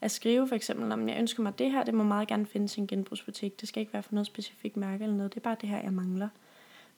At 0.00 0.10
skrive 0.10 0.48
for 0.48 0.54
eksempel, 0.54 0.92
om 0.92 1.08
jeg 1.08 1.18
ønsker 1.18 1.42
mig 1.42 1.58
det 1.58 1.70
her, 1.70 1.82
det 1.84 1.94
må 1.94 2.02
meget 2.04 2.28
gerne 2.28 2.46
findes 2.46 2.76
i 2.76 2.80
en 2.80 2.86
genbrugsbutik. 2.86 3.60
Det 3.60 3.68
skal 3.68 3.80
ikke 3.80 3.92
være 3.92 4.02
for 4.02 4.14
noget 4.14 4.26
specifikt 4.26 4.76
mærke 4.76 5.04
eller 5.04 5.16
noget, 5.16 5.34
det 5.34 5.40
er 5.40 5.44
bare 5.44 5.56
det 5.60 5.68
her, 5.68 5.82
jeg 5.82 5.92
mangler. 5.92 6.28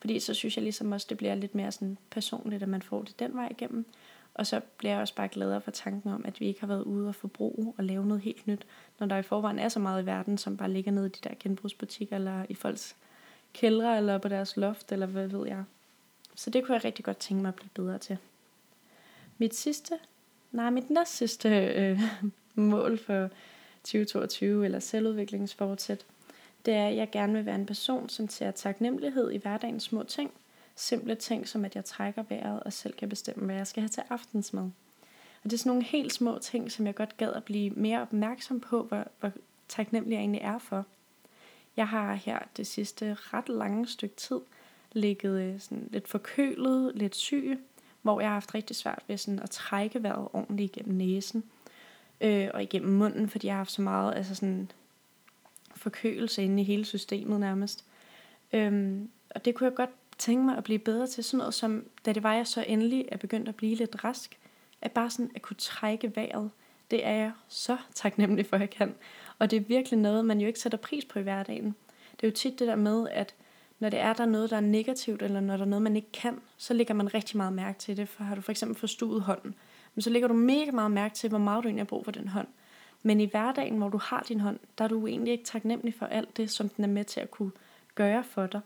Fordi 0.00 0.20
så 0.20 0.34
synes 0.34 0.56
jeg 0.56 0.62
ligesom 0.62 0.92
også, 0.92 1.06
det 1.10 1.16
bliver 1.16 1.34
lidt 1.34 1.54
mere 1.54 1.72
sådan 1.72 1.98
personligt, 2.10 2.62
at 2.62 2.68
man 2.68 2.82
får 2.82 3.02
det 3.02 3.18
den 3.18 3.34
vej 3.34 3.48
igennem. 3.50 3.86
Og 4.34 4.46
så 4.46 4.60
bliver 4.76 4.92
jeg 4.92 5.00
også 5.00 5.14
bare 5.14 5.28
gladere 5.28 5.60
for 5.60 5.70
tanken 5.70 6.10
om, 6.10 6.24
at 6.24 6.40
vi 6.40 6.46
ikke 6.46 6.60
har 6.60 6.66
været 6.66 6.82
ude 6.82 7.08
og 7.08 7.14
forbruge 7.14 7.74
og 7.78 7.84
lave 7.84 8.06
noget 8.06 8.22
helt 8.22 8.46
nyt, 8.46 8.66
når 8.98 9.06
der 9.06 9.16
i 9.16 9.22
forvejen 9.22 9.58
er 9.58 9.68
så 9.68 9.78
meget 9.78 10.02
i 10.02 10.06
verden, 10.06 10.38
som 10.38 10.56
bare 10.56 10.70
ligger 10.70 10.92
nede 10.92 11.06
i 11.06 11.10
de 11.10 11.28
der 11.28 11.34
genbrugsbutikker 11.40 12.16
eller 12.16 12.46
i 12.48 12.54
folks 12.54 12.96
kældre 13.52 13.96
eller 13.96 14.18
på 14.18 14.28
deres 14.28 14.56
loft, 14.56 14.92
eller 14.92 15.06
hvad 15.06 15.26
ved 15.26 15.46
jeg. 15.46 15.64
Så 16.34 16.50
det 16.50 16.64
kunne 16.64 16.74
jeg 16.74 16.84
rigtig 16.84 17.04
godt 17.04 17.18
tænke 17.18 17.42
mig 17.42 17.48
at 17.48 17.54
blive 17.54 17.70
bedre 17.74 17.98
til. 17.98 18.18
Mit 19.38 19.54
sidste, 19.54 19.98
nej, 20.52 20.70
mit 20.70 20.90
næst 20.90 21.16
sidste 21.16 21.48
øh, 21.48 22.00
mål 22.54 22.98
for 22.98 23.28
2022, 23.84 24.64
eller 24.64 24.78
selvudviklingsfortsæt, 24.78 26.06
det 26.66 26.74
er, 26.74 26.88
at 26.88 26.96
jeg 26.96 27.10
gerne 27.10 27.32
vil 27.32 27.46
være 27.46 27.54
en 27.54 27.66
person, 27.66 28.08
som 28.08 28.28
ser 28.28 28.50
taknemmelighed 28.50 29.30
i 29.30 29.36
hverdagens 29.36 29.82
små 29.82 30.02
ting, 30.02 30.30
simple 30.76 31.14
ting, 31.14 31.48
som 31.48 31.64
at 31.64 31.76
jeg 31.76 31.84
trækker 31.84 32.24
vejret 32.28 32.62
og 32.62 32.72
selv 32.72 32.94
kan 32.94 33.08
bestemme, 33.08 33.44
hvad 33.44 33.56
jeg 33.56 33.66
skal 33.66 33.80
have 33.80 33.88
til 33.88 34.02
aftensmad. 34.10 34.70
Og 35.44 35.50
det 35.50 35.52
er 35.52 35.58
sådan 35.58 35.70
nogle 35.70 35.84
helt 35.84 36.12
små 36.12 36.38
ting, 36.38 36.72
som 36.72 36.86
jeg 36.86 36.94
godt 36.94 37.16
gad 37.16 37.32
at 37.32 37.44
blive 37.44 37.70
mere 37.70 38.02
opmærksom 38.02 38.60
på, 38.60 38.82
hvor, 38.82 39.06
hvor 39.20 39.30
taknemmelig 39.68 40.14
jeg 40.14 40.20
egentlig 40.20 40.40
er 40.40 40.58
for. 40.58 40.86
Jeg 41.76 41.88
har 41.88 42.14
her 42.14 42.38
det 42.56 42.66
sidste 42.66 43.16
ret 43.20 43.48
lange 43.48 43.86
stykke 43.86 44.16
tid 44.16 44.40
ligget 44.92 45.42
øh, 45.42 45.60
sådan 45.60 45.88
lidt 45.90 46.08
forkølet, 46.08 46.92
lidt 46.94 47.16
syg, 47.16 47.58
hvor 48.02 48.20
jeg 48.20 48.28
har 48.28 48.34
haft 48.34 48.54
rigtig 48.54 48.76
svært 48.76 49.02
ved 49.06 49.16
sådan 49.16 49.38
at 49.38 49.50
trække 49.50 50.02
vejret 50.02 50.28
ordentligt 50.32 50.76
igennem 50.76 50.96
næsen 50.96 51.44
øh, 52.20 52.48
og 52.54 52.62
igennem 52.62 52.92
munden, 52.92 53.28
fordi 53.28 53.46
jeg 53.46 53.54
har 53.54 53.58
haft 53.58 53.72
så 53.72 53.82
meget 53.82 54.14
altså 54.14 54.34
sådan 54.34 54.70
forkølelse 55.76 56.42
inde 56.42 56.62
i 56.62 56.64
hele 56.64 56.84
systemet 56.84 57.40
nærmest. 57.40 57.84
Øhm, 58.52 59.10
og 59.30 59.44
det 59.44 59.54
kunne 59.54 59.68
jeg 59.68 59.74
godt 59.74 59.90
tænke 60.18 60.44
mig 60.44 60.56
at 60.56 60.64
blive 60.64 60.78
bedre 60.78 61.06
til 61.06 61.24
sådan 61.24 61.38
noget 61.38 61.54
som, 61.54 61.84
da 62.06 62.12
det 62.12 62.22
var 62.22 62.34
jeg 62.34 62.46
så 62.46 62.64
endelig 62.68 63.04
er 63.12 63.16
begyndt 63.16 63.48
at 63.48 63.56
blive 63.56 63.74
lidt 63.74 64.04
rask, 64.04 64.38
at 64.82 64.92
bare 64.92 65.10
sådan 65.10 65.30
at 65.34 65.42
kunne 65.42 65.56
trække 65.56 66.16
vejret, 66.16 66.50
det 66.90 67.06
er 67.06 67.12
jeg 67.12 67.32
så 67.48 67.76
taknemmelig 67.94 68.46
for, 68.46 68.56
at 68.56 68.60
jeg 68.60 68.70
kan. 68.70 68.94
Og 69.42 69.50
det 69.50 69.56
er 69.56 69.60
virkelig 69.60 69.98
noget, 69.98 70.24
man 70.24 70.40
jo 70.40 70.46
ikke 70.46 70.58
sætter 70.58 70.78
pris 70.78 71.04
på 71.04 71.18
i 71.18 71.22
hverdagen. 71.22 71.74
Det 72.12 72.26
er 72.26 72.28
jo 72.28 72.34
tit 72.34 72.58
det 72.58 72.68
der 72.68 72.76
med, 72.76 73.08
at 73.10 73.34
når 73.78 73.88
det 73.88 74.00
er, 74.00 74.12
der 74.12 74.22
er 74.22 74.28
noget, 74.28 74.50
der 74.50 74.56
er 74.56 74.60
negativt, 74.60 75.22
eller 75.22 75.40
når 75.40 75.56
der 75.56 75.64
er 75.64 75.68
noget, 75.68 75.82
man 75.82 75.96
ikke 75.96 76.12
kan, 76.12 76.40
så 76.56 76.74
lægger 76.74 76.94
man 76.94 77.14
rigtig 77.14 77.36
meget 77.36 77.52
mærke 77.52 77.78
til 77.78 77.96
det. 77.96 78.08
For 78.08 78.24
har 78.24 78.34
du 78.34 78.40
for 78.40 78.50
eksempel 78.50 78.78
forstuet 78.78 79.22
hånden, 79.22 79.54
men 79.94 80.02
så 80.02 80.10
lægger 80.10 80.28
du 80.28 80.34
mega 80.34 80.70
meget 80.70 80.90
mærke 80.90 81.14
til, 81.14 81.28
hvor 81.28 81.38
meget 81.38 81.64
du 81.64 81.68
egentlig 81.68 81.80
har 81.80 81.86
brug 81.88 82.04
for 82.04 82.12
den 82.12 82.28
hånd. 82.28 82.48
Men 83.02 83.20
i 83.20 83.24
hverdagen, 83.24 83.76
hvor 83.76 83.88
du 83.88 83.98
har 83.98 84.24
din 84.28 84.40
hånd, 84.40 84.58
der 84.78 84.84
er 84.84 84.88
du 84.88 85.06
egentlig 85.06 85.32
ikke 85.32 85.44
taknemmelig 85.44 85.94
for 85.94 86.06
alt 86.06 86.36
det, 86.36 86.50
som 86.50 86.68
den 86.68 86.84
er 86.84 86.88
med 86.88 87.04
til 87.04 87.20
at 87.20 87.30
kunne 87.30 87.52
gøre 87.94 88.24
for 88.24 88.46
dig. 88.46 88.60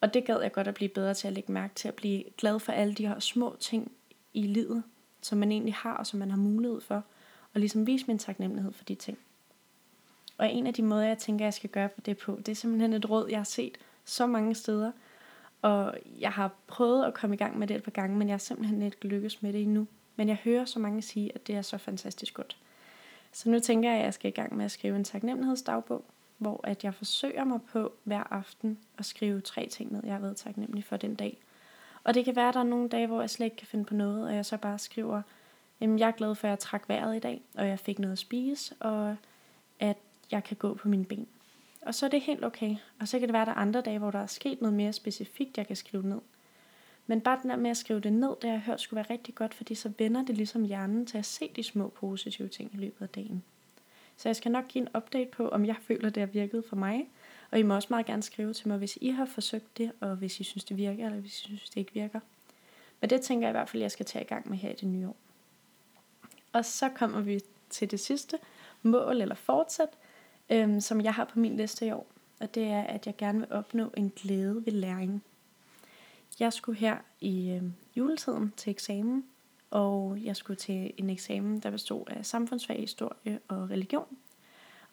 Og 0.00 0.14
det 0.14 0.24
gad 0.24 0.40
jeg 0.40 0.52
godt 0.52 0.68
at 0.68 0.74
blive 0.74 0.88
bedre 0.88 1.14
til 1.14 1.28
at 1.28 1.34
lægge 1.34 1.52
mærke 1.52 1.74
til, 1.74 1.88
at 1.88 1.94
blive 1.94 2.24
glad 2.36 2.60
for 2.60 2.72
alle 2.72 2.94
de 2.94 3.08
her 3.08 3.18
små 3.18 3.56
ting 3.60 3.92
i 4.34 4.42
livet, 4.42 4.82
som 5.22 5.38
man 5.38 5.52
egentlig 5.52 5.74
har, 5.74 5.94
og 5.94 6.06
som 6.06 6.18
man 6.18 6.30
har 6.30 6.38
mulighed 6.38 6.80
for, 6.80 7.04
og 7.54 7.60
ligesom 7.60 7.86
vise 7.86 8.06
min 8.06 8.18
taknemmelighed 8.18 8.72
for 8.72 8.84
de 8.84 8.94
ting. 8.94 9.18
Og 10.40 10.52
en 10.52 10.66
af 10.66 10.74
de 10.74 10.82
måder, 10.82 11.06
jeg 11.06 11.18
tænker, 11.18 11.44
jeg 11.44 11.54
skal 11.54 11.70
gøre 11.70 11.88
for 11.88 12.00
det 12.00 12.18
på, 12.18 12.36
det 12.36 12.48
er 12.48 12.56
simpelthen 12.56 12.92
et 12.92 13.10
råd, 13.10 13.28
jeg 13.30 13.38
har 13.38 13.44
set 13.44 13.78
så 14.04 14.26
mange 14.26 14.54
steder, 14.54 14.92
og 15.62 15.94
jeg 16.18 16.32
har 16.32 16.50
prøvet 16.66 17.04
at 17.04 17.14
komme 17.14 17.34
i 17.34 17.38
gang 17.38 17.58
med 17.58 17.66
det 17.66 17.76
et 17.76 17.82
par 17.82 17.90
gange, 17.90 18.16
men 18.16 18.28
jeg 18.28 18.32
har 18.32 18.38
simpelthen 18.38 18.82
ikke 18.82 19.06
lykkes 19.06 19.42
med 19.42 19.52
det 19.52 19.62
endnu. 19.62 19.86
Men 20.16 20.28
jeg 20.28 20.36
hører 20.44 20.64
så 20.64 20.78
mange 20.78 21.02
sige, 21.02 21.32
at 21.34 21.46
det 21.46 21.56
er 21.56 21.62
så 21.62 21.78
fantastisk 21.78 22.34
godt. 22.34 22.56
Så 23.32 23.50
nu 23.50 23.58
tænker 23.58 23.90
jeg, 23.90 23.98
at 23.98 24.04
jeg 24.04 24.14
skal 24.14 24.28
i 24.28 24.34
gang 24.34 24.56
med 24.56 24.64
at 24.64 24.70
skrive 24.70 24.96
en 24.96 25.04
taknemmelighedsdagbog, 25.04 26.04
hvor 26.38 26.60
at 26.64 26.84
jeg 26.84 26.94
forsøger 26.94 27.44
mig 27.44 27.60
på 27.72 27.92
hver 28.04 28.32
aften 28.32 28.78
at 28.98 29.04
skrive 29.04 29.40
tre 29.40 29.68
ting 29.68 29.92
ned, 29.92 30.00
jeg 30.04 30.12
har 30.12 30.20
været 30.20 30.36
taknemmelig 30.36 30.84
for 30.84 30.96
den 30.96 31.14
dag. 31.14 31.38
Og 32.04 32.14
det 32.14 32.24
kan 32.24 32.36
være, 32.36 32.48
at 32.48 32.54
der 32.54 32.60
er 32.60 32.64
nogle 32.64 32.88
dage, 32.88 33.06
hvor 33.06 33.20
jeg 33.20 33.30
slet 33.30 33.44
ikke 33.44 33.56
kan 33.56 33.66
finde 33.66 33.84
på 33.84 33.94
noget, 33.94 34.24
og 34.28 34.34
jeg 34.34 34.46
så 34.46 34.56
bare 34.56 34.78
skriver, 34.78 35.22
jamen 35.80 35.98
jeg 35.98 36.08
er 36.08 36.12
glad 36.12 36.34
for, 36.34 36.46
at 36.46 36.50
jeg 36.50 36.58
trak 36.58 36.88
vejret 36.88 37.16
i 37.16 37.18
dag, 37.18 37.42
og 37.54 37.68
jeg 37.68 37.78
fik 37.78 37.98
noget 37.98 38.12
at 38.12 38.18
spise, 38.18 38.74
og 38.80 39.16
at 39.80 39.96
jeg 40.30 40.44
kan 40.44 40.56
gå 40.56 40.74
på 40.74 40.88
mine 40.88 41.04
ben. 41.04 41.26
Og 41.82 41.94
så 41.94 42.06
er 42.06 42.10
det 42.10 42.20
helt 42.20 42.44
okay. 42.44 42.76
Og 43.00 43.08
så 43.08 43.18
kan 43.18 43.28
det 43.28 43.32
være, 43.32 43.42
at 43.42 43.46
der 43.46 43.52
er 43.52 43.56
andre 43.56 43.80
dage, 43.80 43.98
hvor 43.98 44.10
der 44.10 44.18
er 44.18 44.26
sket 44.26 44.60
noget 44.60 44.76
mere 44.76 44.92
specifikt, 44.92 45.58
jeg 45.58 45.66
kan 45.66 45.76
skrive 45.76 46.08
ned. 46.08 46.20
Men 47.06 47.20
bare 47.20 47.38
den 47.42 47.50
der 47.50 47.56
med 47.56 47.70
at 47.70 47.76
skrive 47.76 48.00
det 48.00 48.12
ned, 48.12 48.28
det 48.42 48.50
har 48.50 48.56
jeg 48.56 48.60
hørt 48.60 48.80
skulle 48.80 48.96
være 48.96 49.10
rigtig 49.10 49.34
godt, 49.34 49.54
fordi 49.54 49.74
så 49.74 49.92
vender 49.98 50.24
det 50.24 50.36
ligesom 50.36 50.64
hjernen 50.64 51.06
til 51.06 51.18
at 51.18 51.24
se 51.24 51.50
de 51.56 51.62
små 51.62 51.88
positive 51.88 52.48
ting 52.48 52.70
i 52.74 52.76
løbet 52.76 53.02
af 53.02 53.08
dagen. 53.08 53.42
Så 54.16 54.28
jeg 54.28 54.36
skal 54.36 54.52
nok 54.52 54.68
give 54.68 54.82
en 54.82 54.88
update 54.96 55.30
på, 55.30 55.48
om 55.48 55.64
jeg 55.64 55.76
føler, 55.82 56.10
det 56.10 56.20
har 56.20 56.26
virket 56.26 56.64
for 56.64 56.76
mig. 56.76 57.08
Og 57.50 57.58
I 57.58 57.62
må 57.62 57.74
også 57.74 57.88
meget 57.90 58.06
gerne 58.06 58.22
skrive 58.22 58.52
til 58.52 58.68
mig, 58.68 58.78
hvis 58.78 58.98
I 59.00 59.10
har 59.10 59.24
forsøgt 59.24 59.78
det, 59.78 59.92
og 60.00 60.16
hvis 60.16 60.40
I 60.40 60.44
synes, 60.44 60.64
det 60.64 60.76
virker, 60.76 61.06
eller 61.06 61.20
hvis 61.20 61.40
I 61.40 61.44
synes, 61.44 61.70
det 61.70 61.76
ikke 61.76 61.94
virker. 61.94 62.20
Men 63.00 63.10
det 63.10 63.20
tænker 63.20 63.46
jeg 63.46 63.50
i 63.50 63.58
hvert 63.58 63.68
fald, 63.68 63.82
jeg 63.82 63.90
skal 63.90 64.06
tage 64.06 64.24
i 64.24 64.28
gang 64.28 64.48
med 64.48 64.58
her 64.58 64.70
i 64.70 64.74
det 64.74 64.88
nye 64.88 65.08
år. 65.08 65.16
Og 66.52 66.64
så 66.64 66.88
kommer 66.88 67.20
vi 67.20 67.40
til 67.70 67.90
det 67.90 68.00
sidste 68.00 68.38
mål 68.82 69.20
eller 69.20 69.34
fortsæt, 69.34 69.88
øhm, 70.50 70.80
som 70.80 71.00
jeg 71.00 71.14
har 71.14 71.24
på 71.24 71.38
min 71.38 71.56
liste 71.56 71.86
i 71.86 71.90
år. 71.90 72.06
Og 72.40 72.54
det 72.54 72.62
er, 72.62 72.82
at 72.82 73.06
jeg 73.06 73.16
gerne 73.16 73.38
vil 73.38 73.52
opnå 73.52 73.90
en 73.96 74.12
glæde 74.16 74.66
ved 74.66 74.72
læring. 74.72 75.22
Jeg 76.40 76.52
skulle 76.52 76.78
her 76.78 76.96
i 77.20 77.50
øh, 77.50 77.62
juletiden 77.96 78.52
til 78.56 78.70
eksamen, 78.70 79.24
og 79.70 80.18
jeg 80.24 80.36
skulle 80.36 80.56
til 80.56 80.92
en 80.96 81.10
eksamen, 81.10 81.58
der 81.58 81.70
bestod 81.70 82.04
af 82.06 82.26
samfundsfag, 82.26 82.80
historie 82.80 83.40
og 83.48 83.70
religion. 83.70 84.16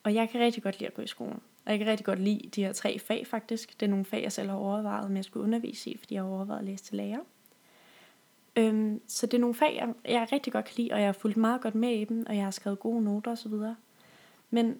Og 0.03 0.13
jeg 0.13 0.29
kan 0.29 0.41
rigtig 0.41 0.63
godt 0.63 0.79
lide 0.79 0.87
at 0.87 0.93
gå 0.93 1.01
i 1.01 1.07
skolen. 1.07 1.41
Og 1.65 1.71
jeg 1.71 1.79
kan 1.79 1.87
rigtig 1.87 2.05
godt 2.05 2.19
lide 2.19 2.49
de 2.55 2.63
her 2.63 2.73
tre 2.73 2.99
fag 2.99 3.27
faktisk. 3.27 3.79
Det 3.79 3.85
er 3.85 3.89
nogle 3.89 4.05
fag, 4.05 4.23
jeg 4.23 4.31
selv 4.31 4.49
har 4.49 4.57
overvejet, 4.57 5.05
om 5.05 5.15
jeg 5.15 5.25
skulle 5.25 5.43
undervise 5.43 5.89
i, 5.89 5.97
fordi 5.97 6.13
jeg 6.13 6.23
har 6.23 6.29
overvejet 6.29 6.59
at 6.59 6.65
læse 6.65 6.83
til 6.83 6.97
lærer. 6.97 7.19
Øhm, 8.55 9.01
så 9.07 9.25
det 9.25 9.33
er 9.33 9.41
nogle 9.41 9.55
fag, 9.55 9.75
jeg, 9.75 9.93
jeg 10.05 10.27
rigtig 10.31 10.53
godt 10.53 10.65
kan 10.65 10.73
lide, 10.77 10.91
og 10.91 10.99
jeg 10.99 11.07
har 11.07 11.13
fulgt 11.13 11.37
meget 11.37 11.61
godt 11.61 11.75
med 11.75 11.89
i 11.89 12.03
dem, 12.03 12.25
og 12.27 12.35
jeg 12.35 12.43
har 12.43 12.51
skrevet 12.51 12.79
gode 12.79 13.03
noter 13.03 13.31
osv. 13.31 13.53
Men 14.49 14.79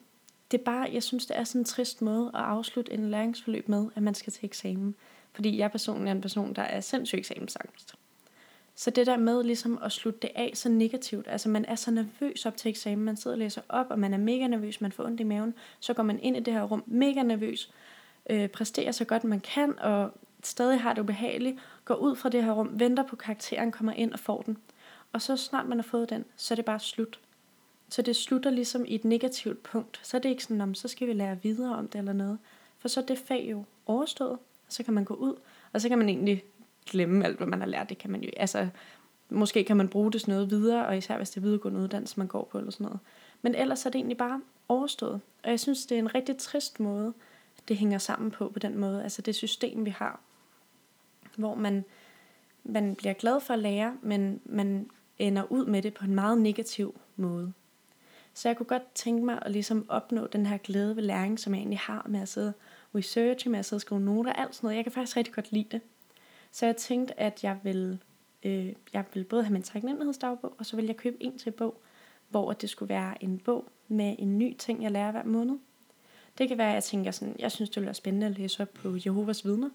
det 0.51 0.59
er 0.59 0.63
bare, 0.63 0.89
jeg 0.93 1.03
synes, 1.03 1.25
det 1.25 1.37
er 1.37 1.43
sådan 1.43 1.61
en 1.61 1.65
trist 1.65 2.01
måde 2.01 2.31
at 2.33 2.39
afslutte 2.39 2.93
en 2.93 3.11
læringsforløb 3.11 3.67
med, 3.69 3.85
at 3.95 4.03
man 4.03 4.15
skal 4.15 4.33
til 4.33 4.45
eksamen. 4.45 4.95
Fordi 5.33 5.57
jeg 5.57 5.71
personligt 5.71 6.07
er 6.07 6.11
en 6.11 6.21
person, 6.21 6.53
der 6.53 6.61
er 6.61 6.81
sindssygt 6.81 7.19
eksamensangst. 7.19 7.95
Så 8.75 8.89
det 8.89 9.07
der 9.07 9.17
med 9.17 9.43
ligesom 9.43 9.79
at 9.83 9.91
slutte 9.91 10.19
det 10.19 10.31
af 10.35 10.51
så 10.53 10.69
negativt, 10.69 11.27
altså 11.29 11.49
man 11.49 11.65
er 11.65 11.75
så 11.75 11.91
nervøs 11.91 12.45
op 12.45 12.57
til 12.57 12.69
eksamen, 12.69 13.05
man 13.05 13.17
sidder 13.17 13.35
og 13.35 13.39
læser 13.39 13.61
op, 13.69 13.85
og 13.89 13.99
man 13.99 14.13
er 14.13 14.17
mega 14.17 14.47
nervøs, 14.47 14.81
man 14.81 14.91
får 14.91 15.03
ondt 15.03 15.19
i 15.19 15.23
maven, 15.23 15.53
så 15.79 15.93
går 15.93 16.03
man 16.03 16.19
ind 16.19 16.37
i 16.37 16.39
det 16.39 16.53
her 16.53 16.63
rum 16.63 16.83
mega 16.85 17.23
nervøs, 17.23 17.71
øh, 18.29 18.49
præsterer 18.49 18.91
så 18.91 19.05
godt 19.05 19.23
man 19.23 19.39
kan, 19.39 19.79
og 19.79 20.11
stadig 20.43 20.81
har 20.81 20.93
det 20.93 21.01
ubehageligt, 21.01 21.57
går 21.85 21.95
ud 21.95 22.15
fra 22.15 22.29
det 22.29 22.43
her 22.43 22.51
rum, 22.51 22.79
venter 22.79 23.03
på 23.03 23.15
karakteren, 23.15 23.71
kommer 23.71 23.93
ind 23.93 24.13
og 24.13 24.19
får 24.19 24.41
den. 24.41 24.57
Og 25.13 25.21
så 25.21 25.37
snart 25.37 25.67
man 25.67 25.77
har 25.77 25.83
fået 25.83 26.09
den, 26.09 26.25
så 26.35 26.53
er 26.53 26.55
det 26.55 26.65
bare 26.65 26.79
slut. 26.79 27.19
Så 27.89 28.01
det 28.01 28.15
slutter 28.15 28.49
ligesom 28.49 28.85
i 28.85 28.95
et 28.95 29.05
negativt 29.05 29.63
punkt. 29.63 29.99
Så 30.03 30.17
er 30.17 30.21
det 30.21 30.29
ikke 30.29 30.43
sådan, 30.43 30.61
om 30.61 30.75
så 30.75 30.87
skal 30.87 31.07
vi 31.07 31.13
lære 31.13 31.39
videre 31.43 31.75
om 31.75 31.87
det 31.87 31.99
eller 31.99 32.13
noget. 32.13 32.37
For 32.79 32.87
så 32.87 32.99
er 33.01 33.05
det 33.05 33.17
fag 33.17 33.47
jo 33.51 33.63
overstået, 33.85 34.31
og 34.31 34.39
så 34.67 34.83
kan 34.83 34.93
man 34.93 35.05
gå 35.05 35.13
ud, 35.13 35.35
og 35.73 35.81
så 35.81 35.89
kan 35.89 35.97
man 35.97 36.09
egentlig 36.09 36.43
glemme 36.85 37.25
alt, 37.25 37.37
hvad 37.37 37.47
man 37.47 37.59
har 37.59 37.67
lært. 37.67 37.89
Det 37.89 37.97
kan 37.97 38.11
man 38.11 38.23
jo, 38.23 38.29
altså, 38.37 38.67
måske 39.29 39.63
kan 39.63 39.77
man 39.77 39.89
bruge 39.89 40.11
det 40.11 40.21
sådan 40.21 40.33
noget 40.33 40.49
videre, 40.49 40.87
og 40.87 40.97
især 40.97 41.17
hvis 41.17 41.29
det 41.29 41.37
er 41.37 41.41
videregående 41.41 41.79
uddannelse, 41.79 42.17
man 42.17 42.27
går 42.27 42.49
på 42.51 42.57
eller 42.57 42.71
sådan 42.71 42.85
noget. 42.85 42.99
Men 43.41 43.55
ellers 43.55 43.85
er 43.85 43.89
det 43.89 43.99
egentlig 43.99 44.17
bare 44.17 44.41
overstået. 44.67 45.21
Og 45.43 45.49
jeg 45.49 45.59
synes, 45.59 45.85
det 45.85 45.95
er 45.95 45.99
en 45.99 46.15
rigtig 46.15 46.37
trist 46.37 46.79
måde, 46.79 47.13
det 47.67 47.77
hænger 47.77 47.97
sammen 47.97 48.31
på, 48.31 48.49
på 48.49 48.59
den 48.59 48.77
måde. 48.77 49.03
Altså 49.03 49.21
det 49.21 49.35
system, 49.35 49.85
vi 49.85 49.89
har, 49.89 50.19
hvor 51.35 51.55
man, 51.55 51.85
man 52.63 52.95
bliver 52.95 53.13
glad 53.13 53.39
for 53.39 53.53
at 53.53 53.59
lære, 53.59 53.97
men 54.01 54.41
man 54.45 54.89
ender 55.19 55.51
ud 55.51 55.65
med 55.65 55.81
det 55.81 55.93
på 55.93 56.05
en 56.05 56.15
meget 56.15 56.37
negativ 56.37 56.99
måde. 57.15 57.53
Så 58.37 58.49
jeg 58.49 58.57
kunne 58.57 58.65
godt 58.65 58.93
tænke 58.95 59.25
mig 59.25 59.39
at 59.41 59.51
ligesom 59.51 59.85
opnå 59.89 60.27
den 60.27 60.45
her 60.45 60.57
glæde 60.57 60.95
ved 60.95 61.03
læring, 61.03 61.39
som 61.39 61.53
jeg 61.53 61.59
egentlig 61.59 61.79
har 61.79 62.05
med 62.09 62.21
at 62.21 62.29
sidde 62.29 62.53
researche, 62.95 63.51
med 63.51 63.59
at 63.59 63.65
sidde 63.65 63.77
og 63.77 63.81
skrive 63.81 64.01
noter, 64.01 64.33
alt 64.33 64.55
sådan 64.55 64.67
noget. 64.67 64.75
Jeg 64.75 64.85
kan 64.85 64.91
faktisk 64.91 65.17
rigtig 65.17 65.33
godt 65.33 65.51
lide 65.51 65.67
det. 65.71 65.81
Så 66.51 66.65
jeg 66.65 66.75
tænkte, 66.75 67.19
at 67.19 67.43
jeg 67.43 67.57
vil, 67.63 67.99
øh, 68.43 68.73
jeg 68.93 69.05
vil 69.13 69.23
både 69.23 69.43
have 69.43 69.53
min 69.53 69.63
taknemmelighedsdagbog, 69.63 70.53
og 70.57 70.65
så 70.65 70.75
vil 70.75 70.85
jeg 70.85 70.97
købe 70.97 71.23
en 71.23 71.37
til 71.37 71.51
bog, 71.51 71.81
hvor 72.29 72.53
det 72.53 72.69
skulle 72.69 72.89
være 72.89 73.23
en 73.23 73.39
bog 73.39 73.65
med 73.87 74.15
en 74.19 74.37
ny 74.37 74.55
ting, 74.55 74.83
jeg 74.83 74.91
lærer 74.91 75.11
hver 75.11 75.23
måned. 75.23 75.55
Det 76.37 76.47
kan 76.47 76.57
være, 76.57 76.69
at 76.69 76.75
jeg 76.75 76.83
tænker 76.83 77.11
sådan, 77.11 77.35
jeg 77.39 77.51
synes, 77.51 77.69
det 77.69 77.75
ville 77.75 77.85
være 77.85 77.93
spændende 77.93 78.27
at 78.27 78.37
læse 78.37 78.61
op 78.61 78.73
på 78.73 78.97
Jehovas 79.05 79.45
vidner, 79.45 79.69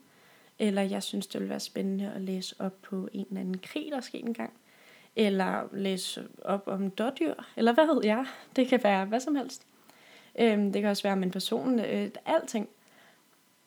eller 0.58 0.82
jeg 0.82 1.02
synes, 1.02 1.26
det 1.26 1.40
ville 1.40 1.50
være 1.50 1.60
spændende 1.60 2.12
at 2.14 2.20
læse 2.20 2.56
op 2.58 2.82
på 2.82 3.08
en 3.12 3.26
eller 3.28 3.40
anden 3.40 3.58
krig, 3.58 3.86
der 3.90 3.96
er 3.96 4.00
sket 4.00 4.24
engang, 4.24 4.52
eller 5.16 5.68
læse 5.72 6.28
op 6.44 6.62
om 6.66 6.90
dårdyr, 6.90 7.34
eller 7.56 7.72
hvad 7.72 7.94
ved 7.94 8.04
jeg. 8.04 8.26
Det 8.56 8.68
kan 8.68 8.80
være 8.82 9.04
hvad 9.04 9.20
som 9.20 9.34
helst. 9.34 9.66
Øhm, 10.38 10.72
det 10.72 10.82
kan 10.82 10.90
også 10.90 11.02
være 11.02 11.12
om 11.12 11.22
en 11.22 11.30
person, 11.30 11.78
øh, 11.78 12.10
alting. 12.26 12.68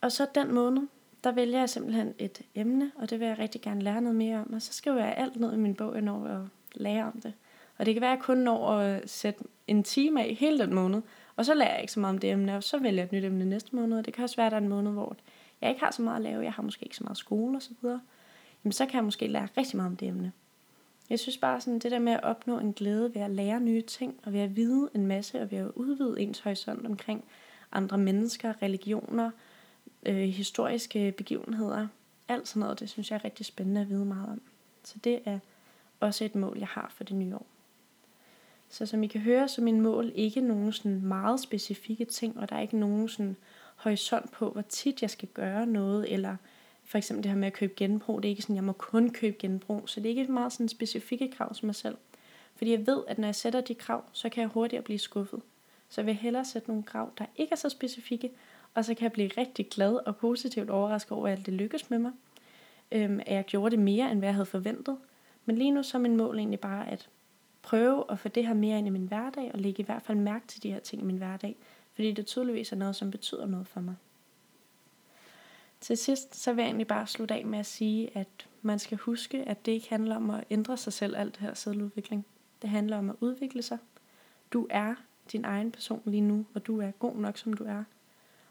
Og 0.01 0.11
så 0.11 0.27
den 0.35 0.53
måned, 0.53 0.81
der 1.23 1.31
vælger 1.31 1.59
jeg 1.59 1.69
simpelthen 1.69 2.13
et 2.17 2.41
emne, 2.55 2.91
og 2.95 3.09
det 3.09 3.19
vil 3.19 3.27
jeg 3.27 3.39
rigtig 3.39 3.61
gerne 3.61 3.81
lære 3.81 4.01
noget 4.01 4.15
mere 4.15 4.37
om, 4.37 4.53
og 4.53 4.61
så 4.61 4.73
skriver 4.73 4.97
jeg 4.97 5.13
alt 5.17 5.35
ned 5.35 5.53
i 5.53 5.57
min 5.57 5.75
bog, 5.75 5.93
jeg 5.93 6.01
når 6.01 6.25
at 6.25 6.41
lære 6.75 7.03
om 7.03 7.21
det. 7.21 7.33
Og 7.77 7.85
det 7.85 7.95
kan 7.95 8.01
være, 8.01 8.11
at 8.11 8.17
jeg 8.17 8.23
kun 8.23 8.37
når 8.37 8.69
at 8.69 9.09
sætte 9.09 9.43
en 9.67 9.83
time 9.83 10.23
af 10.23 10.35
hele 10.39 10.59
den 10.59 10.73
måned, 10.73 11.01
og 11.35 11.45
så 11.45 11.53
lærer 11.53 11.73
jeg 11.73 11.81
ikke 11.81 11.93
så 11.93 11.99
meget 11.99 12.13
om 12.13 12.19
det 12.19 12.31
emne, 12.31 12.55
og 12.55 12.63
så 12.63 12.77
vælger 12.77 13.01
jeg 13.01 13.05
et 13.05 13.11
nyt 13.11 13.23
emne 13.23 13.45
næste 13.45 13.75
måned. 13.75 13.97
Og 13.97 14.05
det 14.05 14.13
kan 14.13 14.23
også 14.23 14.35
være, 14.35 14.45
at 14.45 14.51
der 14.51 14.57
er 14.57 14.61
en 14.61 14.69
måned, 14.69 14.91
hvor 14.91 15.15
jeg 15.61 15.69
ikke 15.69 15.83
har 15.83 15.91
så 15.91 16.01
meget 16.01 16.15
at 16.15 16.21
lave, 16.21 16.43
jeg 16.43 16.53
har 16.53 16.63
måske 16.63 16.83
ikke 16.83 16.95
så 16.95 17.03
meget 17.03 17.17
skole 17.17 17.57
osv. 17.57 17.87
Jamen 18.63 18.71
så 18.71 18.85
kan 18.85 18.95
jeg 18.95 19.03
måske 19.03 19.27
lære 19.27 19.47
rigtig 19.57 19.77
meget 19.77 19.89
om 19.89 19.97
det 19.97 20.07
emne. 20.07 20.31
Jeg 21.09 21.19
synes 21.19 21.38
bare 21.38 21.62
sådan, 21.62 21.79
det 21.79 21.91
der 21.91 22.00
med 22.00 22.13
at 22.13 22.24
opnå 22.24 22.59
en 22.59 22.74
glæde 22.74 23.15
ved 23.15 23.21
at 23.21 23.31
lære 23.31 23.59
nye 23.59 23.81
ting, 23.81 24.19
og 24.24 24.33
ved 24.33 24.39
at 24.39 24.55
vide 24.55 24.89
en 24.95 25.07
masse, 25.07 25.41
og 25.41 25.51
ved 25.51 25.57
at 25.57 25.71
udvide 25.75 26.21
ens 26.21 26.39
horisont 26.39 26.85
omkring 26.85 27.24
andre 27.71 27.97
mennesker, 27.97 28.62
religioner, 28.62 29.31
øh, 30.05 30.15
historiske 30.15 31.12
begivenheder. 31.12 31.88
Alt 32.27 32.47
sådan 32.47 32.59
noget, 32.59 32.79
det 32.79 32.89
synes 32.89 33.12
jeg 33.12 33.17
er 33.17 33.25
rigtig 33.25 33.45
spændende 33.45 33.81
at 33.81 33.89
vide 33.89 34.05
meget 34.05 34.29
om. 34.29 34.41
Så 34.83 34.95
det 35.03 35.19
er 35.25 35.39
også 36.00 36.25
et 36.25 36.35
mål, 36.35 36.57
jeg 36.57 36.67
har 36.67 36.91
for 36.95 37.03
det 37.03 37.15
nye 37.15 37.35
år. 37.35 37.45
Så 38.69 38.85
som 38.85 39.03
I 39.03 39.07
kan 39.07 39.21
høre, 39.21 39.47
så 39.47 39.62
er 39.62 39.63
min 39.63 39.81
mål 39.81 40.12
ikke 40.15 40.41
nogen 40.41 40.71
sådan 40.71 41.01
meget 41.01 41.39
specifikke 41.39 42.05
ting, 42.05 42.39
og 42.39 42.50
der 42.50 42.55
er 42.55 42.62
ikke 42.62 42.77
nogen 42.77 43.09
sådan 43.09 43.35
horisont 43.75 44.31
på, 44.31 44.50
hvor 44.50 44.62
tit 44.62 45.01
jeg 45.01 45.09
skal 45.09 45.27
gøre 45.27 45.65
noget, 45.65 46.13
eller 46.13 46.35
for 46.86 46.98
eksempel 46.98 47.24
det 47.24 47.32
her 47.32 47.38
med 47.38 47.48
at 47.48 47.54
købe 47.54 47.74
genbrug. 47.75 48.24
Det 48.24 48.30
er 48.30 48.30
ikke 48.30 48.42
sådan, 48.42 48.56
jeg 48.56 48.63
må 48.63 48.72
kun 48.72 49.10
købe 49.10 49.36
genbrug. 49.39 49.89
Så 49.89 50.00
det 50.00 50.06
er 50.12 50.18
ikke 50.18 50.32
meget 50.32 50.54
sådan 50.54 50.68
specifikke 50.68 51.32
krav 51.32 51.54
til 51.54 51.65
mig 51.65 51.75
selv. 51.75 51.98
Fordi 52.56 52.72
jeg 52.72 52.88
ved, 52.88 53.04
at 53.08 53.18
når 53.18 53.27
jeg 53.27 53.36
sætter 53.36 53.62
de 53.62 53.75
krav, 53.75 54.04
så 54.12 54.30
kan 54.30 54.42
jeg 54.42 54.50
hurtigere 54.50 54.84
blive 54.84 55.00
skuffet. 55.00 55.42
Så 55.89 56.01
jeg 56.01 56.06
vil 56.06 56.13
hellere 56.13 56.46
sætte 56.46 56.68
nogle 56.68 56.84
krav, 56.84 57.12
der 57.18 57.25
ikke 57.36 57.51
er 57.51 57.56
så 57.56 57.70
specifikke, 57.70 58.32
og 58.74 58.86
så 58.86 58.94
kan 58.94 59.04
jeg 59.04 59.12
blive 59.12 59.30
rigtig 59.38 59.70
glad 59.70 59.96
og 60.06 60.18
positivt 60.18 60.70
overrasket 60.70 61.12
over, 61.12 61.27
at 61.27 61.46
det 61.46 61.54
lykkes 61.54 61.89
med 61.89 62.00
mig. 62.00 62.12
Øhm, 62.92 63.20
at 63.20 63.36
jeg 63.36 63.46
gjorde 63.46 63.75
det 63.75 63.84
mere, 63.84 64.12
end 64.12 64.20
hvad 64.20 64.30
jeg 64.30 64.36
havde 64.36 64.46
forventet. 64.46 64.98
Men 65.46 65.58
lige 65.58 65.72
nu 65.72 65.84
så 65.84 65.98
er 65.98 66.01
min 66.01 66.18
mål 66.18 66.38
egentlig 66.38 66.60
bare 66.60 66.92
at 66.92 67.10
prøve 67.62 68.04
at 68.10 68.20
få 68.20 68.27
det 68.27 68.48
her 68.48 68.54
mere 68.54 68.77
ind 68.77 68.88
i 68.88 68.89
min 68.89 69.08
hverdag, 69.08 69.51
og 69.54 69.60
lægge 69.60 69.82
i 69.82 69.86
hvert 69.86 70.01
fald 70.01 70.18
mærke 70.18 70.48
til 70.48 70.63
de 70.63 70.72
her 70.72 70.80
ting 70.80 71.01
i 71.01 71.06
min 71.06 71.18
hverdag, 71.18 71.56
fordi 71.94 72.12
det 72.12 72.25
tydeligvis 72.25 72.72
er 72.72 72.75
noget, 72.75 72.96
som 72.96 73.12
betyder 73.12 73.46
noget 73.46 73.68
for 73.68 73.82
mig. 73.82 73.96
Til 75.86 75.98
sidst 75.98 76.36
så 76.36 76.54
vil 76.54 76.62
jeg 76.62 76.68
egentlig 76.68 76.88
bare 76.88 77.08
slutte 77.08 77.34
af 77.34 77.46
med 77.46 77.60
at 77.60 77.65
sige, 77.65 78.18
at 78.18 78.48
man 78.62 78.80
skal 78.80 78.98
huske, 78.98 79.44
at 79.44 79.65
det 79.65 79.72
ikke 79.72 79.89
handler 79.89 80.15
om 80.15 80.30
at 80.30 80.44
ændre 80.50 80.77
sig 80.77 80.94
selv, 80.94 81.15
alt 81.18 81.34
det 81.34 81.42
her 81.42 81.54
selvudvikling. 81.54 82.25
Det 82.62 82.70
handler 82.70 82.98
om 82.98 83.10
at 83.10 83.15
udvikle 83.20 83.62
sig. 83.62 83.77
Du 84.54 84.68
er 84.70 84.96
din 85.32 85.46
egen 85.46 85.72
person 85.72 86.01
lige 86.06 86.22
nu, 86.22 86.46
og 86.54 86.68
du 86.68 86.80
er 86.82 86.92
god 86.92 87.15
nok, 87.15 87.38
som 87.38 87.54
du 87.54 87.63
er. 87.63 87.84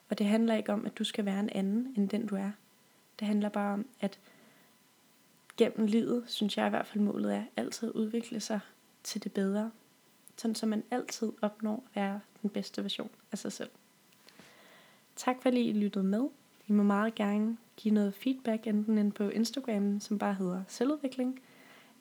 Og 0.09 0.19
det 0.19 0.27
handler 0.27 0.55
ikke 0.55 0.73
om, 0.73 0.87
at 0.87 0.99
du 0.99 1.05
skal 1.05 1.25
være 1.25 1.41
en 1.41 1.51
anden, 1.51 1.95
end 1.97 2.09
den 2.09 2.27
du 2.27 2.37
er. 2.37 2.51
Det 3.19 3.27
handler 3.27 3.49
bare 3.49 3.73
om, 3.73 3.87
at 4.01 4.19
gennem 5.57 5.87
livet, 5.87 6.25
synes 6.27 6.57
jeg 6.57 6.67
i 6.67 6.71
hvert 6.71 6.87
fald 6.87 7.05
målet 7.05 7.35
er, 7.35 7.43
altid 7.57 7.89
at 7.89 7.93
udvikle 7.95 8.41
sig 8.41 8.61
til 9.03 9.25
det 9.25 9.33
bedre. 9.33 9.71
Sådan 10.37 10.55
så 10.55 10.67
man 10.67 10.83
altid 10.91 11.33
opnår 11.43 11.85
at 11.87 11.97
være 11.97 12.21
den 12.43 12.51
bedste 12.51 12.83
version 12.83 13.11
af 13.33 13.39
sig 13.39 13.53
selv. 13.53 13.71
Tak 15.17 15.43
fordi 15.43 15.61
I 15.61 15.73
lyttede 15.73 16.05
med. 16.05 16.29
I 16.69 16.73
må 16.73 16.83
meget 16.83 17.15
gerne 17.15 17.57
give 17.77 17.95
noget 17.95 18.15
feedback, 18.15 18.67
enten 18.67 18.99
ind 18.99 19.13
på 19.13 19.29
Instagram, 19.29 20.01
som 20.01 20.19
bare 20.19 20.35
hedder 20.35 20.63
selvudvikling, 20.69 21.41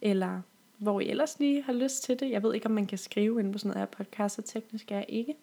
eller 0.02 0.42
hvor 0.78 1.00
I 1.00 1.10
ellers 1.10 1.40
lige 1.40 1.64
har 1.64 1.74
lyst 1.74 2.04
til 2.04 2.20
det. 2.20 2.32
Jeg 2.32 2.44
ved 2.44 2.54
ikke, 2.54 2.66
om 2.66 2.72
man 2.72 2.86
kan 2.86 2.98
skrive 2.98 3.40
ind 3.40 3.54
på 3.54 3.60
sådan 3.60 3.70
noget 3.70 3.80
her 3.80 4.04
podcast, 4.04 4.36
så 4.36 4.42
teknisk 4.42 4.92
er 4.92 4.96
jeg 4.96 5.06
ikke. 5.10 5.36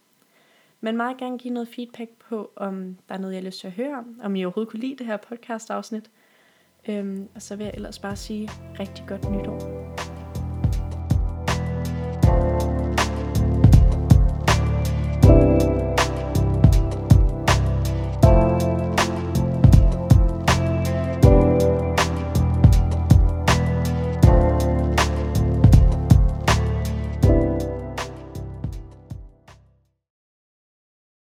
Men 0.80 0.96
meget 0.96 1.16
gerne 1.16 1.38
give 1.38 1.54
noget 1.54 1.68
feedback 1.68 2.10
på, 2.28 2.50
om 2.56 2.96
der 3.08 3.14
er 3.14 3.18
noget, 3.18 3.34
jeg 3.34 3.42
har 3.42 3.46
lyst 3.46 3.60
til 3.60 3.66
at 3.66 3.72
høre 3.72 3.98
om, 3.98 4.20
om 4.22 4.36
I 4.36 4.44
overhovedet 4.44 4.70
kunne 4.70 4.80
lide 4.80 4.96
det 4.96 5.06
her 5.06 5.16
podcast 5.16 5.70
afsnit. 5.70 6.10
Øhm, 6.88 7.28
og 7.34 7.42
så 7.42 7.56
vil 7.56 7.64
jeg 7.64 7.74
ellers 7.74 7.98
bare 7.98 8.16
sige 8.16 8.50
rigtig 8.80 9.04
godt 9.08 9.30
nytår. 9.30 9.79